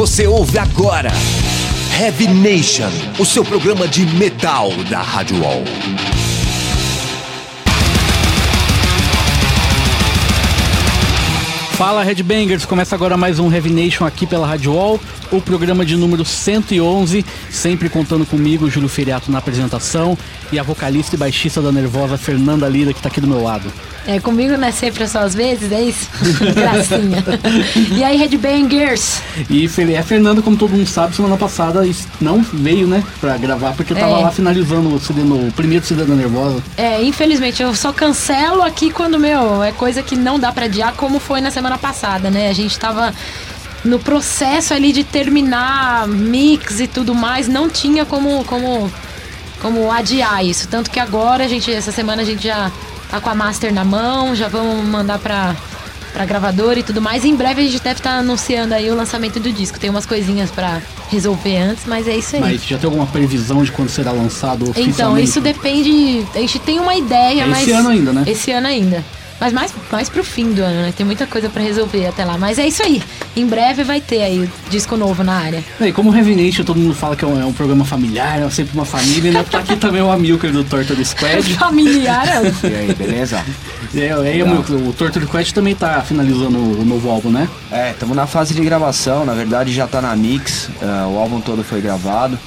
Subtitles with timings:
[0.00, 1.10] Você ouve agora
[2.00, 5.62] Heavy Nation, o seu programa de metal da Rádio Wall.
[11.80, 15.00] Fala Headbangers, começa agora mais um Heavy Nation aqui pela Rádio Wall,
[15.32, 20.16] o programa de número 111, sempre contando comigo, Júlio Feriato na apresentação
[20.52, 23.72] e a vocalista e baixista da Nervosa, Fernanda Lira, que tá aqui do meu lado.
[24.06, 26.08] É, comigo não é sempre só às vezes, é isso?
[26.54, 27.24] Gracinha.
[27.96, 29.20] e aí, Headbangers?
[29.48, 31.82] E a Fernanda, como todo mundo sabe, semana passada
[32.20, 34.22] não veio, né, pra gravar, porque eu tava É.
[34.24, 36.62] lá finalizando o, CD no, o primeiro CD da Nervosa.
[36.76, 40.94] É, infelizmente, eu só cancelo aqui quando, meu, é coisa que não dá pra adiar,
[40.94, 42.48] como foi na semana passada, né?
[42.48, 43.12] A gente tava
[43.84, 48.92] no processo ali de terminar mix e tudo mais, não tinha como, como,
[49.60, 50.68] como adiar isso.
[50.68, 52.70] Tanto que agora, a gente, essa semana a gente já
[53.10, 55.56] tá com a master na mão, já vamos mandar pra,
[56.12, 57.24] pra gravadora e tudo mais.
[57.24, 59.80] Em breve a gente deve estar anunciando aí o lançamento do disco.
[59.80, 62.42] Tem umas coisinhas pra resolver antes, mas é isso aí.
[62.42, 64.90] Mas já tem alguma previsão de quando será lançado oficialmente?
[64.94, 66.24] Então, isso depende.
[66.34, 67.62] A gente tem uma ideia, É mas.
[67.62, 68.24] esse ano ainda, né?
[68.26, 69.04] Esse ano ainda.
[69.40, 70.92] Mas mais, mais pro fim do ano, né?
[70.94, 72.36] Tem muita coisa pra resolver até lá.
[72.36, 73.02] Mas é isso aí.
[73.34, 75.64] Em breve vai ter aí o disco novo na área.
[75.80, 78.50] E como Heavy Nation, todo mundo fala que é um, é um programa familiar, é
[78.50, 79.44] sempre uma família, né?
[79.50, 81.54] Tá aqui também o Amilcar do Torta do Squad.
[81.56, 83.42] Familiar, é E aí, beleza?
[83.94, 87.48] É, é, o, o Torture Quest também tá finalizando o novo álbum, né?
[87.72, 91.40] É, estamos na fase de gravação, na verdade já tá na mix, é, o álbum
[91.40, 92.38] todo foi gravado.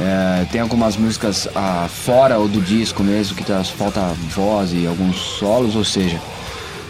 [0.00, 4.00] É, tem algumas músicas ah, fora ou do disco mesmo, que tá, falta
[4.34, 6.18] voz e alguns solos, ou seja,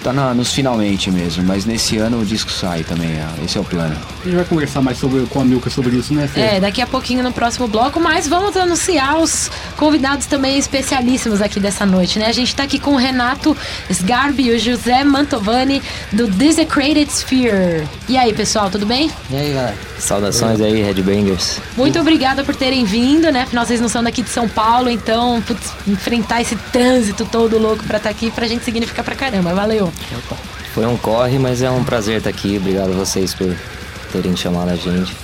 [0.03, 3.61] tá na- nos finalmente mesmo, mas nesse ano o disco sai também, é, esse é
[3.61, 3.95] o plano.
[4.21, 6.41] A gente vai conversar mais sobre, com a Milka sobre isso, né, Fê?
[6.41, 11.61] É, daqui a pouquinho no próximo bloco, mas vamos anunciar os convidados também especialíssimos aqui
[11.61, 12.27] dessa noite, né?
[12.27, 13.57] A gente tá aqui com o Renato
[13.91, 17.87] Sgarbi e o José Mantovani do Desecrated Sphere.
[18.09, 19.11] E aí, pessoal, tudo bem?
[19.31, 19.92] E aí, galera?
[20.03, 21.61] Saudações aí, Headbangers.
[21.77, 23.43] Muito obrigada por terem vindo, né?
[23.43, 27.85] Afinal, vocês não são daqui de São Paulo, então, putz, enfrentar esse trânsito todo louco
[27.85, 29.55] pra estar aqui, pra gente significa pra caramba.
[29.55, 29.93] Valeu.
[30.75, 32.57] Foi um corre, mas é um prazer estar aqui.
[32.57, 33.55] Obrigado a vocês por
[34.11, 35.15] terem chamado a gente.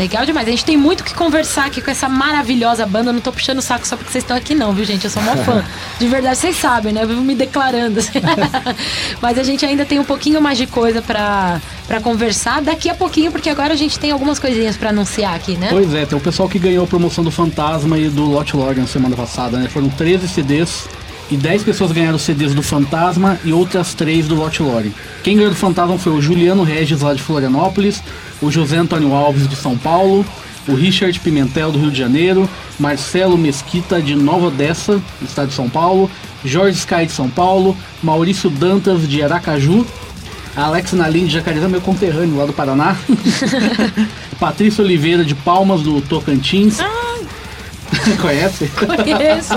[0.00, 0.48] Legal demais.
[0.48, 3.10] A gente tem muito que conversar aqui com essa maravilhosa banda.
[3.10, 5.04] Eu não tô puxando o saco só porque vocês estão aqui, não, viu, gente?
[5.04, 5.62] Eu sou mó fã.
[6.00, 7.02] De verdade, vocês sabem, né?
[7.02, 8.00] Eu vivo me declarando.
[9.20, 12.94] Mas a gente ainda tem um pouquinho mais de coisa pra, pra conversar daqui a
[12.94, 15.68] pouquinho, porque agora a gente tem algumas coisinhas pra anunciar aqui, né?
[15.70, 18.86] Pois é, tem o pessoal que ganhou a promoção do Fantasma e do Lot Lorgan
[18.86, 19.68] semana passada, né?
[19.68, 20.88] Foram 13 CDs
[21.30, 24.90] e 10 pessoas ganharam CDs do Fantasma e outras 3 do Lot Lorgan.
[25.22, 28.02] Quem ganhou do Fantasma foi o Juliano Regis, lá de Florianópolis,
[28.42, 30.24] o José Antônio Alves, de São Paulo,
[30.66, 32.48] o Richard Pimentel, do Rio de Janeiro,
[32.78, 36.10] Marcelo Mesquita, de Nova Odessa, do estado de São Paulo,
[36.44, 39.86] Jorge Sky, de São Paulo, Maurício Dantas, de Aracaju,
[40.56, 42.96] Alex Nalim de Jacarezá, meu conterrâneo lá do Paraná.
[44.38, 46.78] Patrícia Oliveira de Palmas do Tocantins.
[48.20, 48.68] Conhece?
[48.68, 49.54] Conheço.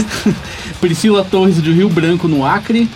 [0.80, 2.88] Priscila Torres de Rio Branco no Acre.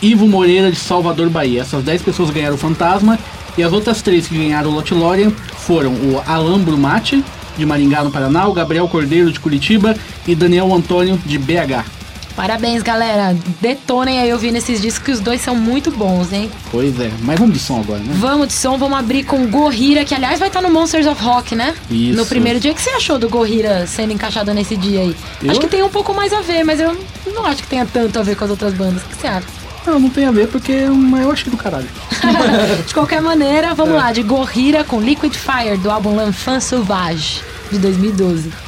[0.00, 1.62] Ivo Moreira de Salvador, Bahia.
[1.62, 3.18] Essas 10 pessoas ganharam o Fantasma.
[3.56, 7.24] E as outras três que ganharam o Lotilorian foram o Alan Brumati,
[7.56, 11.97] de Maringá, no Paraná, o Gabriel Cordeiro, de Curitiba, e Daniel Antônio, de BH.
[12.38, 13.36] Parabéns, galera.
[13.60, 16.48] Detonem aí ouvindo esses discos que os dois são muito bons, hein?
[16.70, 18.14] Pois é, mas vamos de som agora, né?
[18.16, 21.56] Vamos de som, vamos abrir com Gorira, que aliás vai estar no Monsters of Rock,
[21.56, 21.74] né?
[21.90, 22.16] Isso.
[22.16, 22.70] No primeiro dia.
[22.70, 25.16] O que você achou do Gorira sendo encaixado nesse dia aí?
[25.42, 25.50] Eu?
[25.50, 26.96] Acho que tem um pouco mais a ver, mas eu
[27.26, 29.02] não acho que tenha tanto a ver com as outras bandas.
[29.02, 29.46] O que você acha?
[29.84, 31.88] Não, não tem a ver porque hum, eu achei do caralho.
[32.86, 37.80] de qualquer maneira, vamos lá, de Gorira com Liquid Fire, do álbum L'Enfant Sauvage, de
[37.80, 38.67] 2012.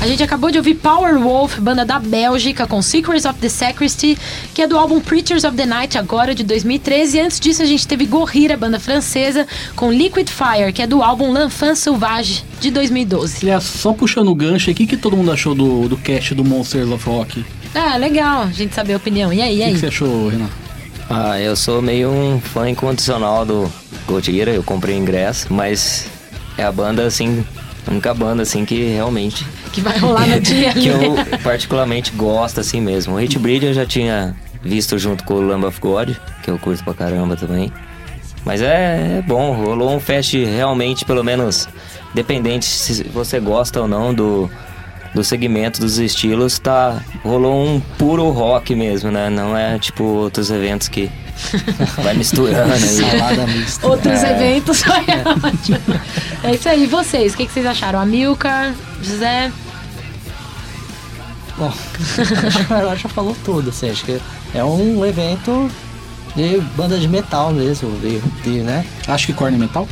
[0.00, 4.16] A gente acabou de ouvir Power Wolf, banda da Bélgica, com Secrets of the Sacristy,
[4.54, 7.18] que é do álbum Preachers of the Night, agora de 2013.
[7.18, 9.46] E antes disso, a gente teve Gorira, banda francesa,
[9.76, 13.40] com Liquid Fire, que é do álbum L'Enfant Sauvage, de 2012.
[13.42, 16.42] Aliás, só puxando o gancho aqui, o que todo mundo achou do, do cast do
[16.42, 17.40] Monsters of Rock?
[17.40, 17.44] O
[17.74, 19.30] Ah, legal, a gente saber a opinião.
[19.30, 19.72] E aí, e que, aí?
[19.74, 20.52] que você achou, Renato?
[21.10, 23.70] Ah, eu sou meio um fã incondicional do
[24.06, 26.06] Gojira, eu comprei ingresso, mas
[26.56, 27.44] é a banda, assim,
[27.86, 29.46] a única banda, assim, que realmente...
[29.72, 33.14] Que vai rolar no dia que eu particularmente gosto, assim mesmo.
[33.14, 36.10] O Hate Breed eu já tinha visto junto com o Lamb of God,
[36.42, 37.72] que eu curto pra caramba também.
[38.44, 41.68] Mas é, é bom, rolou um fest realmente, pelo menos,
[42.14, 44.50] dependente se você gosta ou não do,
[45.14, 49.28] do segmento, dos estilos, tá, rolou um puro rock mesmo, né?
[49.28, 51.10] Não é tipo outros eventos que
[52.02, 52.78] vai misturando aí.
[52.80, 53.86] Salada mista.
[53.86, 56.00] Outros eventos foi ótimo.
[56.44, 57.34] É isso aí, e vocês?
[57.34, 58.00] O que, que vocês acharam?
[58.00, 58.72] Amilcar,
[59.02, 59.50] José?
[61.58, 61.72] Bom,
[62.18, 64.18] acho que a Carol já falou tudo, assim, acho que
[64.54, 65.70] é um evento
[66.36, 68.84] E banda de metal mesmo, e, e, né?
[69.06, 69.86] Acho que corne metal?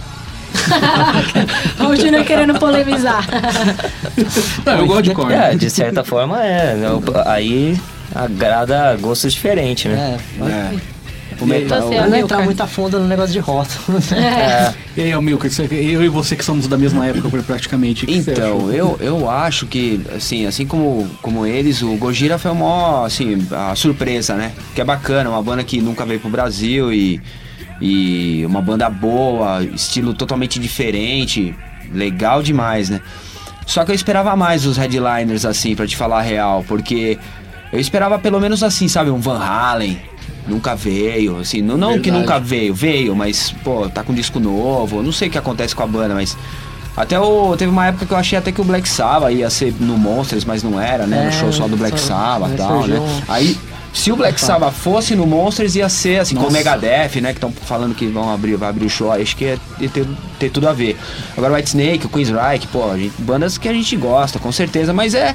[1.81, 3.23] o Júnior querendo polemizar.
[4.65, 5.35] Não, eu gosto de corne.
[5.35, 6.75] É, de certa forma é.
[6.83, 7.79] Eu- Aí
[8.15, 10.19] agrada gostos diferentes, né?
[10.41, 10.71] É, É.
[11.41, 11.79] O Você, metal.
[11.79, 12.19] Pra não Amilcar?
[12.21, 13.99] entrar muito a fundo no negócio de rótulo.
[14.13, 14.75] É.
[14.97, 18.07] E aí, Milker, você- eu e você que somos da mesma época praticamente.
[18.07, 22.51] que você Então, eu, eu acho que, assim, assim como, como eles, o Gojira foi
[22.51, 24.53] uma, assim, a surpresa, né?
[24.75, 27.21] Que é bacana, uma banda que nunca veio pro Brasil e,
[27.81, 31.55] e uma banda boa, estilo totalmente diferente,
[31.95, 33.01] legal demais, né?
[33.67, 37.19] Só que eu esperava mais os headliners, assim, pra te falar a real, porque
[37.73, 39.99] eu esperava pelo menos assim, sabe, um Van Halen.
[40.49, 45.03] Nunca veio, assim, não, não que nunca veio, veio, mas, pô, tá com disco novo,
[45.03, 46.37] não sei o que acontece com a banda, mas
[46.97, 47.55] até o.
[47.57, 50.45] Teve uma época que eu achei até que o Black Sabbath ia ser no Monsters,
[50.45, 51.25] mas não era, né?
[51.25, 52.99] no É, show só do Black Sabbath e tal, né?
[52.99, 53.57] um- Aí,
[53.93, 56.57] se o Black Sabbath fosse no Monsters, ia ser assim, com o Nossa.
[56.57, 57.29] Megadeth, né?
[57.31, 59.13] Que estão falando que vão abrir, vai abrir o show.
[59.13, 59.59] Acho que ia
[59.93, 60.07] ter,
[60.39, 60.97] ter tudo a ver.
[61.37, 64.51] Agora o White Snake, o Queensryche, pô, a gente- bandas que a gente gosta, com
[64.51, 65.35] certeza, mas é.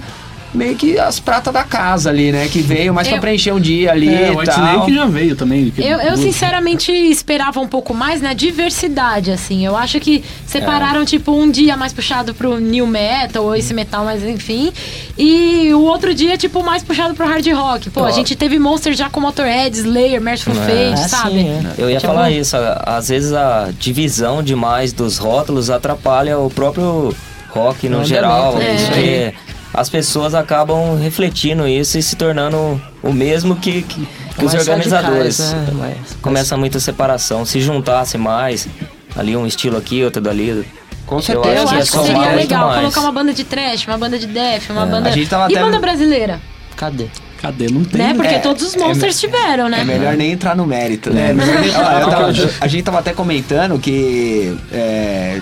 [0.54, 2.48] Meio que as pratas da casa ali, né?
[2.48, 4.66] Que veio mais Eu- pra preencher um dia ali É, o e White tal.
[4.74, 5.72] Snake já veio também.
[5.72, 9.66] que- Eu, eu sinceramente esperava um pouco mais na diversidade, assim.
[9.66, 14.06] Eu acho que separaram, tipo, um dia mais puxado pro new metal, ou esse metal,
[14.06, 14.72] mas enfim.
[15.18, 17.90] E o outro dia, tipo, mais puxado pro hard rock.
[17.90, 20.92] Pô, a gente teve Monster já com Motorhead, Slayer, Merciful É.
[20.94, 21.32] Fate, Ah, sabe?
[21.40, 21.74] sim, é.
[21.82, 27.16] Eu ia Tinha falar isso, às vezes a divisão demais dos rótulos atrapalha o próprio
[27.50, 28.76] rock no O geral, é.
[28.76, 29.34] porque
[29.74, 35.40] as pessoas acabam refletindo isso e se tornando o mesmo que, que, que os organizadores.
[35.40, 35.74] radicais, né?
[35.80, 38.68] Mais- Começa muita separação, se juntasse mais,
[39.16, 40.66] ali um estilo aqui, outro dali.
[41.06, 41.56] Com Eu certeza.
[41.56, 42.80] Eu acho que acho é que seria legal mais.
[42.82, 45.10] colocar uma banda de trash, uma banda de death, uma banda.
[45.10, 46.40] A gente tava E até- banda brasileira?
[46.78, 47.08] Cadê?
[47.42, 47.68] Cadê?
[47.68, 48.00] Não tem.
[48.02, 48.14] Né?
[48.14, 49.82] Porque É, todos os é monsters tiveram, né?
[49.82, 51.32] É melhor nem entrar no mérito, né?
[51.32, 51.74] É, nem- eu
[52.10, 55.42] tava- eu- a gente tava até comentando que é,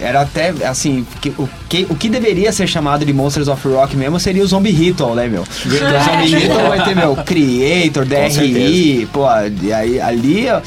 [0.00, 3.96] era até assim, que, o, que, o que deveria ser chamado de Monsters of Rock
[3.96, 5.42] mesmo seria o Zombie Ritual, né, meu?
[5.42, 9.26] O Zombie Ritual vai ter, meu, Creator, DRI, pô,
[9.62, 10.48] e aí ali.
[10.50, 10.60] ó,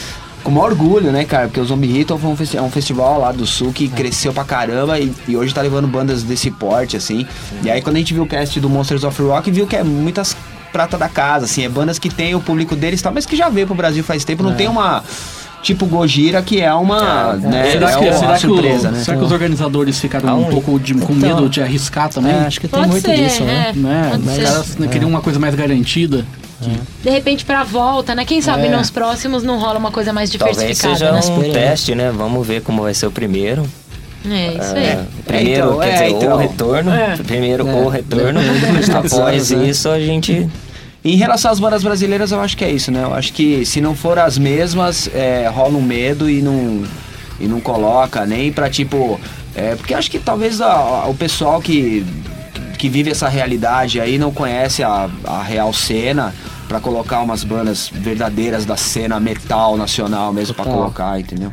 [0.43, 1.47] Com maior orgulho, né, cara?
[1.47, 4.31] Porque o Zombie Ritual foi um, festi- é um festival lá do sul que cresceu
[4.33, 7.27] pra caramba e, e hoje tá levando bandas desse porte, assim.
[7.63, 9.83] E aí quando a gente viu o cast do Monsters of Rock, viu que é
[9.83, 10.35] muitas
[10.71, 13.35] prata da casa, assim, é bandas que tem o público deles e tal, mas que
[13.35, 15.03] já veio pro Brasil faz tempo, não tem uma.
[15.61, 17.33] Tipo Gojira, que é uma.
[17.33, 19.00] né, Será, é que, uma será, que, surpresa, o- né?
[19.03, 22.31] será que os organizadores ficaram Ah, um pouco de- com Então, medo de arriscar também?
[22.31, 23.71] É, acho que tem Pode muito ser, disso, né?
[23.71, 23.77] é.
[23.77, 24.11] né?
[24.17, 26.25] Os caras né, queriam uma coisa mais garantida.
[27.03, 28.25] De repente pra volta, né?
[28.25, 28.69] Quem sabe É.
[28.75, 31.38] nos próximos não rola uma coisa mais Talvez diversificada, seja né?
[31.47, 32.11] um teste, né?
[32.15, 33.63] Vamos ver como vai ser o primeiro.
[34.29, 35.00] É, isso É, aí.
[35.25, 36.33] primeiro, então, quer é, dizer, então.
[36.33, 36.91] o retorno.
[36.91, 37.15] É.
[37.17, 37.73] Primeiro É.
[37.73, 38.39] o retorno.
[38.97, 39.65] Após né?
[39.67, 40.50] isso, a gente.
[41.03, 43.03] Em relação às bandas brasileiras, eu acho que é isso, né?
[43.03, 46.83] Eu acho que se não for as mesmas, é, rola um medo e não,
[47.39, 49.19] e não coloca nem pra tipo.
[49.55, 52.05] É, porque acho que talvez a- a- o pessoal que,
[52.77, 56.33] que vive essa realidade aí não conhece a, a real cena
[56.67, 60.79] pra colocar umas bandas verdadeiras da cena metal nacional mesmo pra Total.
[60.79, 61.51] colocar, entendeu?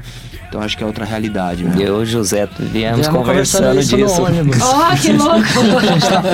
[0.48, 1.80] Então acho que é outra realidade mesmo.
[1.80, 4.20] Eu e o José viemos Viemos conversando isso disso.
[4.20, 4.58] no ônibus.
[4.62, 5.40] Ó, que louco!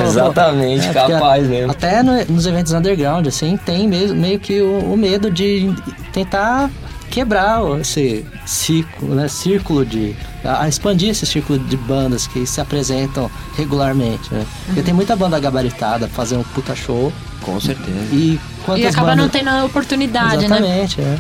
[0.06, 1.70] Exatamente, É, capaz mesmo.
[1.70, 5.72] Até no- nos eventos underground, assim, tem mesmo, meio que o, o medo de
[6.12, 6.70] tentar
[7.10, 10.14] quebrar esse círculo, né, círculo de...
[10.44, 14.44] A, a expandir esse círculo de bandas que se apresentam regularmente, né?
[14.66, 17.90] Porque tem muita banda gabaritada fazendo um puta show Com certeza.
[18.12, 18.40] e
[18.76, 19.16] E acaba bandas...
[19.24, 20.56] não tendo a oportunidade, né?
[20.56, 21.18] Exatamente, é.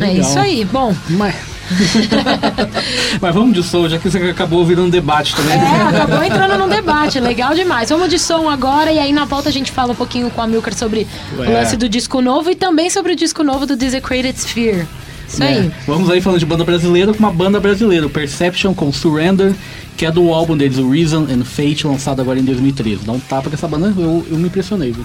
[0.00, 0.28] É Legal.
[0.30, 0.64] isso aí.
[0.64, 1.34] Bom, Mas...
[3.20, 5.54] Mas vamos de som, já que isso acabou virando um debate também.
[5.54, 7.20] é, acabou entrando num debate.
[7.20, 7.88] Legal demais.
[7.90, 10.46] Vamos de som agora e aí na volta a gente fala um pouquinho com a
[10.46, 11.06] Milker sobre
[11.38, 11.48] Ué.
[11.48, 14.86] o lance do disco novo e também sobre o disco novo do Desecrated Sphere.
[15.32, 15.66] Isso aí.
[15.66, 15.70] É.
[15.86, 19.54] Vamos aí falando de banda brasileira com uma banda brasileira, Perception com Surrender,
[19.96, 23.04] que é do álbum deles, o Reason and Fate, lançado agora em 2013.
[23.04, 24.92] Dá um tapa com essa banda, eu, eu me impressionei.
[24.92, 25.04] Viu?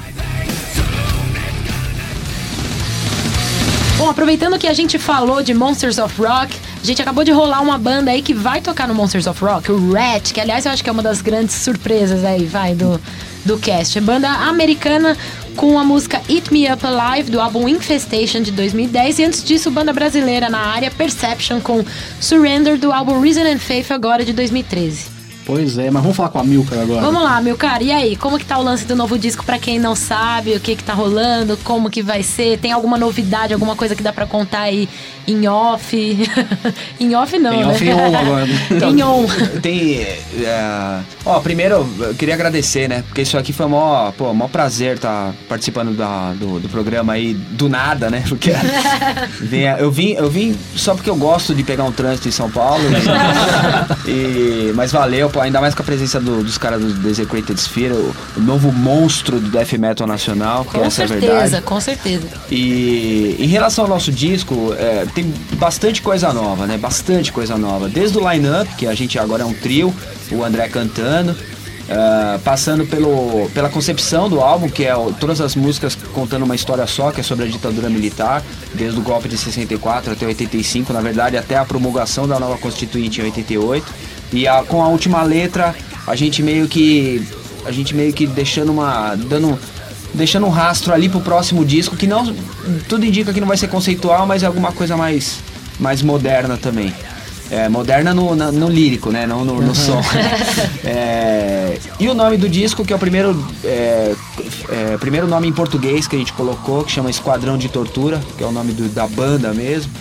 [3.97, 7.61] Bom, aproveitando que a gente falou de Monsters of Rock, a gente acabou de rolar
[7.61, 10.71] uma banda aí que vai tocar no Monsters of Rock, o Rat, que aliás eu
[10.71, 13.01] acho que é uma das grandes surpresas aí, vai, do,
[13.43, 13.97] do cast.
[13.97, 15.17] É banda americana
[15.55, 19.71] com a música Eat Me Up Alive, do álbum Infestation de 2010, e antes disso,
[19.71, 21.83] banda brasileira na área Perception com
[22.21, 25.16] Surrender, do álbum Reason and Faith, agora de 2013.
[25.47, 26.99] Pois é, mas vamos falar com a Milka agora.
[27.01, 28.15] Vamos lá, meu cara, e aí?
[28.17, 30.53] Como que tá o lance do novo disco pra quem não sabe?
[30.53, 31.57] O que que tá rolando?
[31.63, 32.59] Como que vai ser?
[32.59, 34.89] Tem alguma novidade, alguma coisa que dá pra contar aí
[35.25, 35.95] em off?
[36.99, 37.65] em off não, Em né?
[37.67, 38.47] off e on agora.
[38.91, 39.25] em on.
[39.61, 40.01] Tem.
[40.01, 43.03] é, ó, primeiro, eu queria agradecer, né?
[43.07, 47.33] Porque isso aqui foi mó, pô, mó prazer estar participando da- do, do programa aí
[47.33, 48.23] do nada, né?
[48.27, 48.51] Porque
[49.41, 52.51] vem- eu, vim, eu vim só porque eu gosto de pegar um trânsito em São
[52.51, 52.83] Paulo.
[54.05, 57.93] e- e- mas valeu, ainda mais com a presença do- dos caras do Desecrated Sphere,
[57.93, 61.61] o, o novo monstro do death metal nacional, que Com essa é a certeza, verdade.
[61.63, 62.27] com certeza.
[62.51, 66.77] E em relação ao nosso disco, é, tem bastante coisa nova, né?
[66.77, 67.87] Bastante coisa nova.
[67.87, 69.93] Desde o line-up, que a gente agora é um trio,
[70.31, 71.35] o André cantando,
[71.89, 76.55] é, passando pelo, pela concepção do álbum, que é o- todas as músicas contando uma
[76.55, 80.91] história só, que é sobre a ditadura militar, desde o golpe de 64 até 85,
[80.91, 83.85] na verdade, até a promulgação da nova Constituinte em 88.
[84.33, 87.25] E a- com a última letra, a gente meio que.
[87.65, 89.15] A gente meio que deixando uma.
[89.15, 89.57] dando
[90.13, 92.33] deixando um rastro ali pro próximo disco, que não.
[92.87, 95.39] Tudo indica que não vai ser conceitual, mas é alguma coisa mais,
[95.79, 96.93] mais moderna também.
[97.49, 99.25] É, moderna no, na- no lírico, né?
[99.25, 100.01] Não no, no som.
[100.83, 104.15] É, e o nome do disco, que é o primeiro, é,
[104.69, 108.43] é, primeiro nome em português que a gente colocou, que chama Esquadrão de Tortura, que
[108.43, 109.91] é o nome do- da banda mesmo.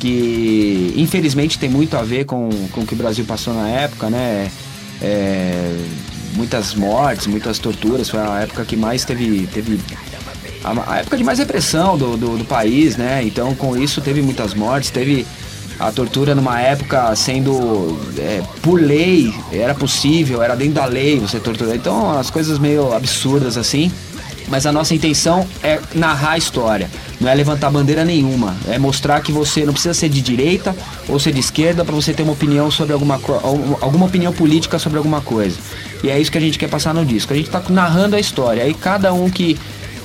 [0.00, 4.10] Que infelizmente tem muito a ver com, com o que o Brasil passou na época,
[4.10, 4.50] né?
[5.00, 5.76] É,
[6.34, 8.08] muitas mortes, muitas torturas.
[8.08, 9.46] Foi a época que mais teve.
[9.46, 9.78] teve
[10.64, 13.22] a, a época de mais repressão do, do, do país, né?
[13.22, 15.26] Então com isso teve muitas mortes, teve
[15.80, 21.40] a tortura numa época sendo é, por lei, era possível, era dentro da lei você
[21.40, 21.74] torturar.
[21.74, 23.90] Então as coisas meio absurdas assim.
[24.48, 29.20] Mas a nossa intenção é narrar a história, não é levantar bandeira nenhuma, é mostrar
[29.20, 30.74] que você não precisa ser de direita
[31.08, 33.20] ou ser de esquerda para você ter uma opinião sobre alguma
[33.80, 35.56] alguma opinião política sobre alguma coisa.
[36.02, 37.32] E é isso que a gente quer passar no disco.
[37.32, 38.62] A gente está narrando a história.
[38.64, 39.56] Aí cada um que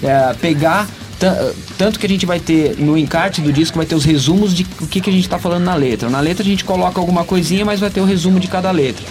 [0.03, 0.87] é, pegar
[1.17, 4.53] ta- tanto que a gente vai ter no encarte do disco vai ter os resumos
[4.53, 6.09] de o que, que a gente está falando na letra.
[6.09, 9.03] Na letra a gente coloca alguma coisinha, mas vai ter o resumo de cada letra.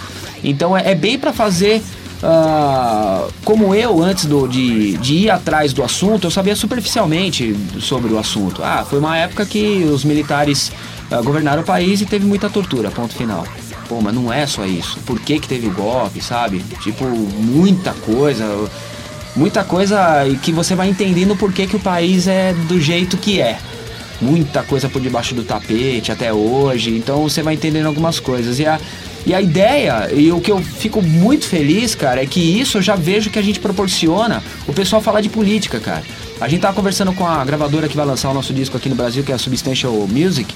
[0.45, 1.83] Então é, é bem para fazer
[2.26, 8.12] ah, como eu, antes do- de, de ir atrás do assunto, eu sabia superficialmente sobre
[8.12, 8.62] o assunto.
[8.64, 10.73] Ah, foi uma época que os militares
[11.11, 13.47] ah, governaram o país e teve muita tortura, ponto final.
[13.88, 14.99] Pô, mas não é só isso.
[15.04, 16.64] Por que que teve golpe, sabe?
[16.83, 18.47] Tipo, muita coisa.
[19.37, 19.99] Muita coisa
[20.43, 23.59] que você vai entendendo por que que o país é do jeito que é.
[24.23, 26.97] Muita coisa por debaixo do tapete até hoje.
[26.97, 28.59] Então você vai entendendo algumas coisas.
[28.59, 28.81] E a,
[29.26, 32.83] e a ideia, e o que eu fico muito feliz, cara, é que isso eu
[32.83, 36.02] já vejo que a gente proporciona o pessoal falar de política, cara.
[36.40, 38.95] A gente tava conversando com a gravadora que vai lançar o nosso disco aqui no
[38.95, 40.54] Brasil, que é a Substantial Music.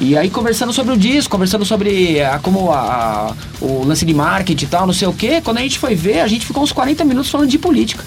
[0.00, 4.12] E aí conversando sobre o disco, conversando sobre a, como a, a- o lance de
[4.12, 6.62] marketing e tal, não sei o que, quando a gente foi ver, a gente ficou
[6.64, 8.04] uns 40 minutos falando de política.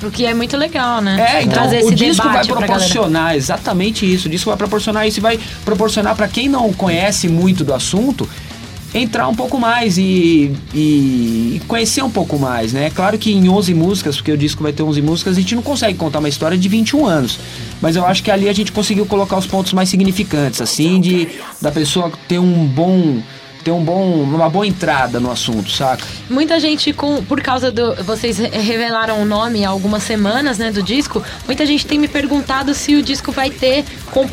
[0.00, 1.16] O que é muito legal, né?
[1.38, 4.28] É, então Trazer o disco vai proporcionar exatamente isso.
[4.28, 8.28] O disco vai proporcionar isso e vai proporcionar para quem não conhece muito do assunto
[8.94, 12.90] entrar um pouco mais e, e- conhecer um pouco mais, né?
[12.90, 15.62] Claro que em 11 músicas, porque o disco vai ter 11 músicas, a gente não
[15.62, 17.38] consegue contar uma história de 21 anos.
[17.80, 21.28] Mas eu acho que ali a gente conseguiu colocar os pontos mais significantes, assim, de
[21.60, 23.20] da pessoa ter um bom
[23.64, 26.04] ter um bom uma boa entrada no assunto, saca?
[26.30, 27.94] Muita gente, com, por causa do.
[28.04, 31.22] Vocês re- revelaram o nome há algumas semanas, né, do disco.
[31.46, 33.84] Muita gente tem me perguntado se o disco vai ter.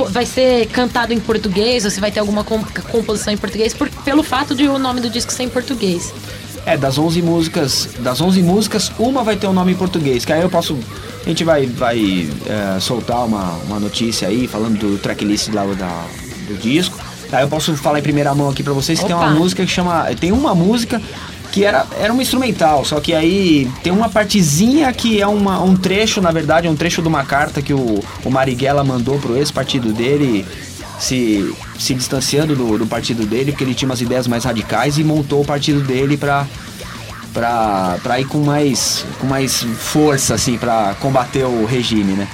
[0.10, 3.89] Vai ser cantado em português ou se vai ter alguma com- composição em português, por,
[4.03, 6.13] pelo fato de o nome do disco ser em português.
[6.65, 10.34] É, das 11 músicas, das 11 músicas, uma vai ter um nome em português, que
[10.34, 10.75] aí eu posso,
[11.24, 16.05] a gente vai, vai é, soltar uma, uma notícia aí, falando do tracklist lá da,
[16.48, 16.98] do disco,
[17.32, 19.36] aí eu posso falar em primeira mão aqui pra vocês que tem uma Opa.
[19.36, 21.01] música que chama, tem uma música
[21.51, 25.75] que era, era um instrumental, só que aí tem uma partezinha que é uma, um
[25.75, 29.38] trecho, na verdade, é um trecho de uma carta que o, o Marighella mandou pro
[29.38, 30.46] ex-partido dele,
[31.00, 35.03] se, se distanciando do, do partido dele, porque ele tinha umas ideias mais radicais e
[35.03, 36.46] montou o partido dele pra,
[37.34, 42.27] pra, pra ir com mais, com mais força, assim, pra combater o regime, né?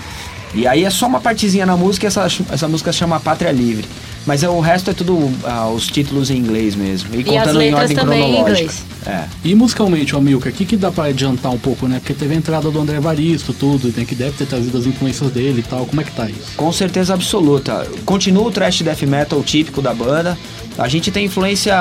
[0.53, 3.87] E aí é só uma partezinha na música e essa, essa música chama Pátria Livre.
[4.25, 7.09] Mas é, o resto é tudo ah, os títulos em inglês mesmo.
[7.15, 8.61] E, E as contando em ordem também em cronológica.
[8.61, 8.83] inglês.
[9.05, 9.23] É.
[9.43, 11.97] E musicalmente, ô Milka, o que, que dá pra adiantar um pouco, né?
[11.99, 14.05] Porque teve a entrada do André Varisto, tudo, né?
[14.05, 15.85] Que deve ter trazido as influências dele e tal.
[15.87, 16.51] Como é que tá isso?
[16.55, 17.87] Com certeza absoluta.
[18.05, 20.37] Continua o trash death metal típico da banda.
[20.77, 21.73] A gente tem influência.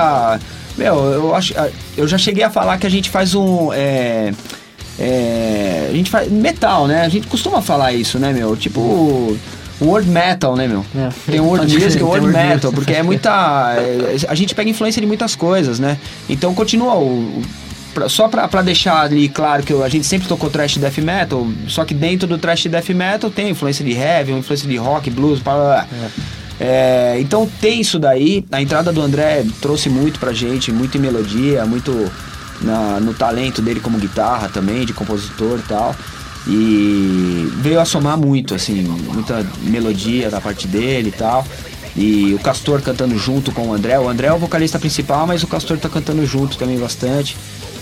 [0.79, 1.53] Meu, eu acho.
[1.95, 3.71] Eu já cheguei a falar que a gente faz um.
[3.73, 4.33] é,
[4.99, 6.31] é, a gente faz.
[6.31, 7.03] Metal, né?
[7.03, 8.57] A gente costuma falar isso, né, meu?
[8.57, 9.37] Tipo.
[9.81, 10.85] World Metal, né, meu?
[10.97, 11.09] É.
[11.31, 13.75] Tem World Music e World Metal, porque é muita.
[13.77, 15.97] é, A gente pega influência de muitas coisas, né?
[16.29, 17.43] Então continua o.
[17.95, 21.47] pra- Só pra, pra deixar ali claro que a gente sempre tocou trash death metal,
[21.67, 25.41] só que dentro do trash death metal tem influência de heavy, influência de rock, blues,
[25.41, 25.87] blá, blá, blá.
[26.61, 28.45] É, então tem isso daí.
[28.53, 32.11] A entrada do André trouxe muito pra gente, muito em melodia, muito
[32.61, 35.97] na- no talento dele como guitarra também, de compositor e tal.
[36.47, 41.47] E veio a somar muito, assim, muita melodia da parte dele e tal.
[41.97, 43.99] E o Castor cantando junto com o André.
[43.99, 47.37] O André é o vocalista principal, mas o Castor tá cantando junto também bastante.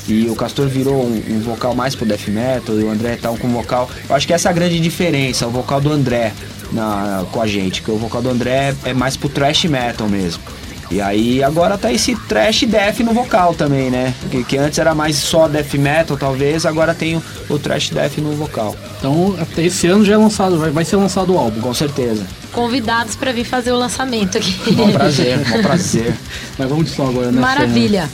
[0.08, 3.28] E o Castor virou um, um vocal mais pro death metal e o André tá
[3.28, 3.90] com vocal.
[4.08, 6.32] Eu acho que essa é a grande diferença, o vocal do André
[6.72, 10.42] na, com a gente, que o vocal do André é mais pro thrash metal mesmo.
[10.90, 14.14] E aí agora tá esse trash death no vocal também, né?
[14.30, 18.16] Que, que antes era mais só death metal, talvez, agora tem o, o trash death
[18.18, 18.74] no vocal.
[18.98, 21.60] Então, até esse ano já é lançado, vai, vai ser lançado o álbum.
[21.60, 22.26] Com certeza.
[22.52, 24.72] Convidados pra vir fazer o lançamento aqui.
[24.72, 26.14] Bom prazer, bom prazer.
[26.58, 27.40] Mas vamos de som agora, né?
[27.40, 28.08] Maravilha.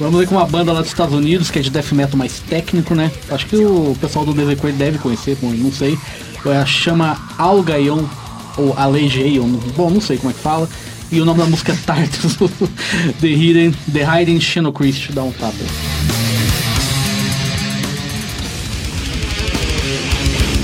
[0.00, 2.40] Vamos ver com uma banda lá dos Estados Unidos, que é de death metal mais
[2.40, 3.12] técnico, né?
[3.30, 5.96] Acho que o pessoal do Desecrate deve conhecer, bom, não sei.
[6.44, 8.02] É, chama Algaion,
[8.56, 10.68] ou Alegeion, bom, não sei como é que fala.
[11.12, 12.38] E o nome da música é Tartus,
[13.20, 15.52] The Hidden, The Hidden Xenochrist, dá um tapa.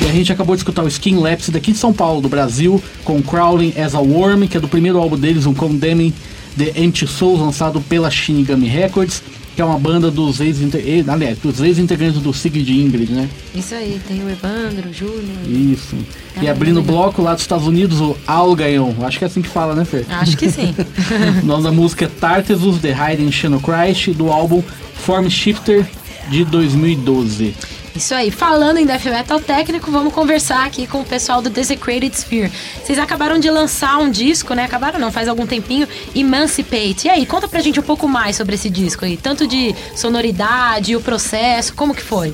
[0.08, 3.22] A gente acabou de escutar o Skin Lapse daqui de São Paulo, do Brasil, com
[3.22, 6.14] Crawling as a Worm, que é do primeiro álbum deles, um Condemning
[6.56, 9.22] the Empty Souls, lançado pela Shinigami Records,
[9.58, 13.28] que é uma banda dos ex-integrantes, aliás, dos ex-integrantes do Sigrid Ingrid, né?
[13.52, 15.36] Isso aí, tem o Evandro, o Júnior.
[15.48, 15.96] Isso.
[16.40, 19.42] E Ah, abrindo o bloco lá dos Estados Unidos, o Algaion, acho que é assim
[19.42, 20.06] que fala, né, Fer?
[20.08, 20.72] Acho que sim.
[21.42, 24.62] O nome da música é Tartarus, The Hidden Xenochrist, do álbum
[24.94, 25.84] Form Shifter,
[26.30, 27.52] de 2012.
[27.98, 32.14] Isso aí, falando em death metal técnico, vamos conversar aqui com o pessoal do Desecrated
[32.16, 32.48] Sphere.
[32.80, 34.62] Vocês acabaram de lançar um disco, né?
[34.62, 37.08] Acabaram não, faz algum tempinho, Emancipate.
[37.08, 40.94] E aí, conta pra gente um pouco mais sobre esse disco aí, tanto de sonoridade,
[40.94, 42.32] o processo, como que foi?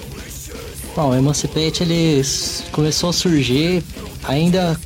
[0.94, 2.20] Bom, o Emancipate ele
[2.70, 3.82] começou a surgir
[4.22, 4.78] ainda.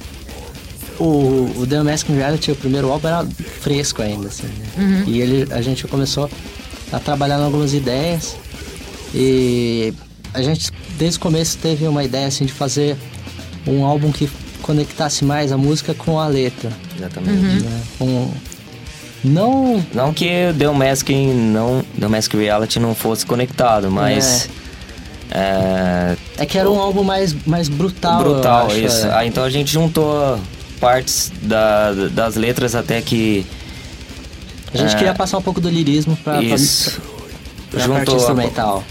[0.97, 3.27] O, o The Mask Reality, o primeiro álbum, era
[3.61, 5.05] fresco ainda, assim, né?
[5.09, 6.31] E ele, a gente começou
[6.93, 8.37] a trabalhar em algumas ideias.
[9.13, 9.93] E
[10.35, 12.97] a gente, desde o começo, teve uma ideia assim, de fazer
[13.67, 14.29] um álbum que
[14.63, 16.71] conectasse mais a música com a letra.
[16.97, 17.63] Exatamente.
[17.65, 17.81] Né?
[18.01, 18.31] Um,
[19.25, 24.49] não Não que The Mask não, The Mask Reality não fosse conectado, mas
[25.31, 28.23] é, É que era um álbum mais, mais brutal.
[28.23, 29.07] brutal acho, isso.
[29.07, 29.14] é.
[29.14, 30.38] Ah, então a gente juntou
[30.81, 33.45] partes da- das letras até que
[34.73, 34.99] A gente É.
[34.99, 36.41] queria passar um pouco do lirismo pra,
[37.70, 38.85] pra, isso pra parte juntou instrumental.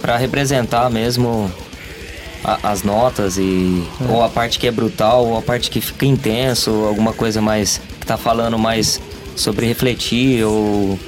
[0.00, 1.50] para representar mesmo
[2.44, 6.06] a- as notas e ou a parte que é brutal ou a parte que fica
[6.06, 9.00] intenso, ou alguma coisa mais que tá falando mais
[9.36, 10.98] sobre refletir ou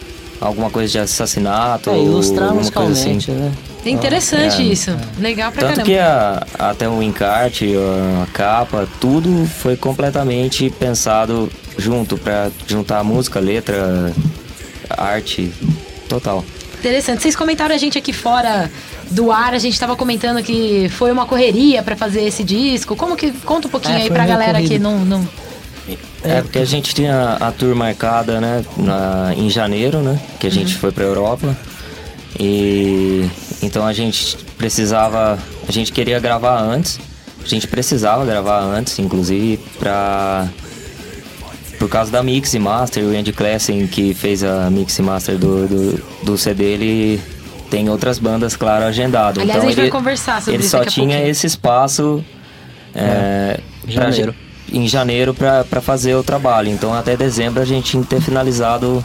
[0.40, 3.14] alguma coisa de assassinato É, ou ilustrar alguma coisa assim.
[3.14, 3.52] musicalmente, né?
[3.84, 4.64] É interessante é.
[4.66, 4.96] isso.
[5.18, 5.86] Legal pra Tanto caramba.
[5.86, 13.04] que a- até o encarte, a capa, tudo foi completamente pensado junto para juntar a
[13.04, 14.12] música, a letra,
[14.88, 15.52] a arte
[16.08, 16.44] total.
[16.82, 17.22] Interessante.
[17.22, 18.68] Vocês comentaram a gente aqui fora
[19.08, 22.96] do ar, a gente tava comentando que foi uma correria pra fazer esse disco.
[22.96, 23.30] Como que.
[23.30, 24.98] Conta um pouquinho É, aí pra meio galera que não.
[25.04, 25.28] não...
[26.24, 30.50] É, porque a gente tinha a tour marcada, né, na- em janeiro, né, que a
[30.50, 31.56] gente foi pra Europa.
[32.38, 33.28] E
[33.62, 36.98] então a gente precisava, a gente queria gravar antes.
[37.44, 40.48] A gente precisava gravar antes, inclusive, pra
[41.82, 45.36] por causa da mix e master, o Andy Classen que fez a mix e master
[45.36, 47.20] do, do, do CD, ele
[47.68, 49.40] tem outras bandas, claro, agendado.
[49.40, 51.28] Aliás, então a gente vai ele, conversar sobre ele isso só daqui a tinha pouquinho.
[51.30, 52.24] esse espaço
[52.94, 54.32] é, pra Janeiro.
[54.70, 56.68] ge- em janeiro para fazer o trabalho.
[56.68, 59.04] Então até dezembro a gente tinha que ter finalizado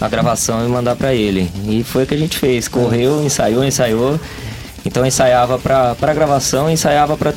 [0.00, 1.50] a gravação e mandar para ele.
[1.66, 2.68] E foi o que a gente fez.
[2.68, 4.20] Correu, ensaiou, ensaiou.
[4.84, 7.32] Então ensaiava pra, pra gravação e ensaiava pra,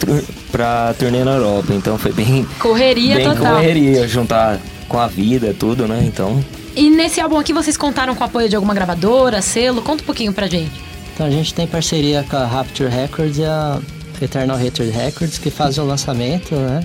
[0.52, 1.74] pra turnê na Europa.
[1.74, 3.56] Então foi bem, Correria bem total.
[3.56, 6.04] correria, juntar com a vida, tudo, né?
[6.06, 6.44] Então.
[6.76, 9.82] E nesse álbum aqui vocês contaram com o apoio de alguma gravadora, selo?
[9.82, 10.72] Conta um pouquinho pra gente.
[11.14, 13.80] Então a gente tem parceria com a Rapture Records e a
[14.22, 16.84] Eternal Hatred Records que fazem o lançamento, né?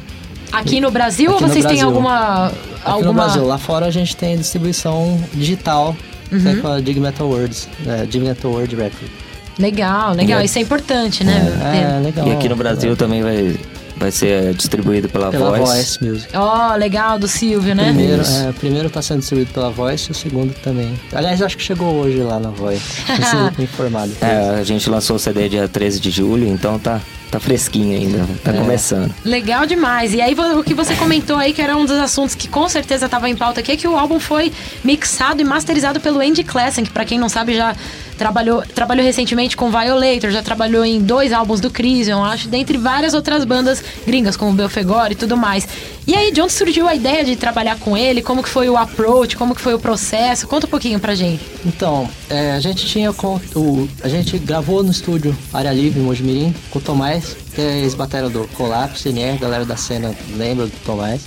[0.53, 2.47] Aqui no Brasil Aqui ou vocês têm alguma.
[2.47, 3.07] Aqui alguma...
[3.09, 5.97] no Brasil, lá fora a gente tem distribuição digital,
[6.29, 6.49] que Uhum.
[6.51, 9.11] é com a Dig Metal Words, é, Dig Metal World Record.
[9.59, 10.41] Legal, legal.
[10.41, 10.45] É.
[10.45, 11.99] Isso é importante, né?
[11.99, 12.27] É, legal.
[12.27, 13.57] E aqui no Brasil também vai,
[13.97, 15.73] vai ser distribuído pela, Pela Voice.
[15.73, 16.37] Voice Music.
[16.37, 17.93] Ó, legal, do Silvio, né?
[17.93, 20.99] Primeiro, é, primeiro tá sendo distribuído pela Voice e o segundo também.
[21.13, 22.83] Aliás, acho que chegou hoje lá na Voice.
[23.07, 24.23] Preciso depois.
[24.23, 28.27] É, a gente lançou o CD dia 13 de julho, então tá, tá fresquinho ainda,
[28.43, 29.15] tá começando.
[29.25, 30.15] Legal demais.
[30.15, 33.07] E aí o que você comentou aí, que era um dos assuntos que com certeza
[33.07, 36.85] estava em pauta aqui, é que o álbum foi mixado e masterizado pelo Andy Classen,
[36.85, 37.77] que pra quem não sabe já
[38.17, 43.15] trabalhou, trabalhou recentemente com Violator, já trabalhou em dois álbuns do Crisium, acho, dentre várias
[43.15, 45.67] outras bandas gringas, como Belfegor e tudo mais.
[46.07, 48.23] E aí, de onde surgiu a ideia de trabalhar com ele?
[48.23, 49.37] Como que foi o approach?
[49.37, 50.49] Como que foi o processo?
[50.49, 51.43] Conta um pouquinho pra gente.
[51.65, 56.53] Então, é, a gente tinha com, o, a gente gravou no estúdio Área Livre, Mojimirim,
[56.71, 61.23] com o Tomás, que é ex-batera do Colapso, NR, galera da cena lembra do Tomás.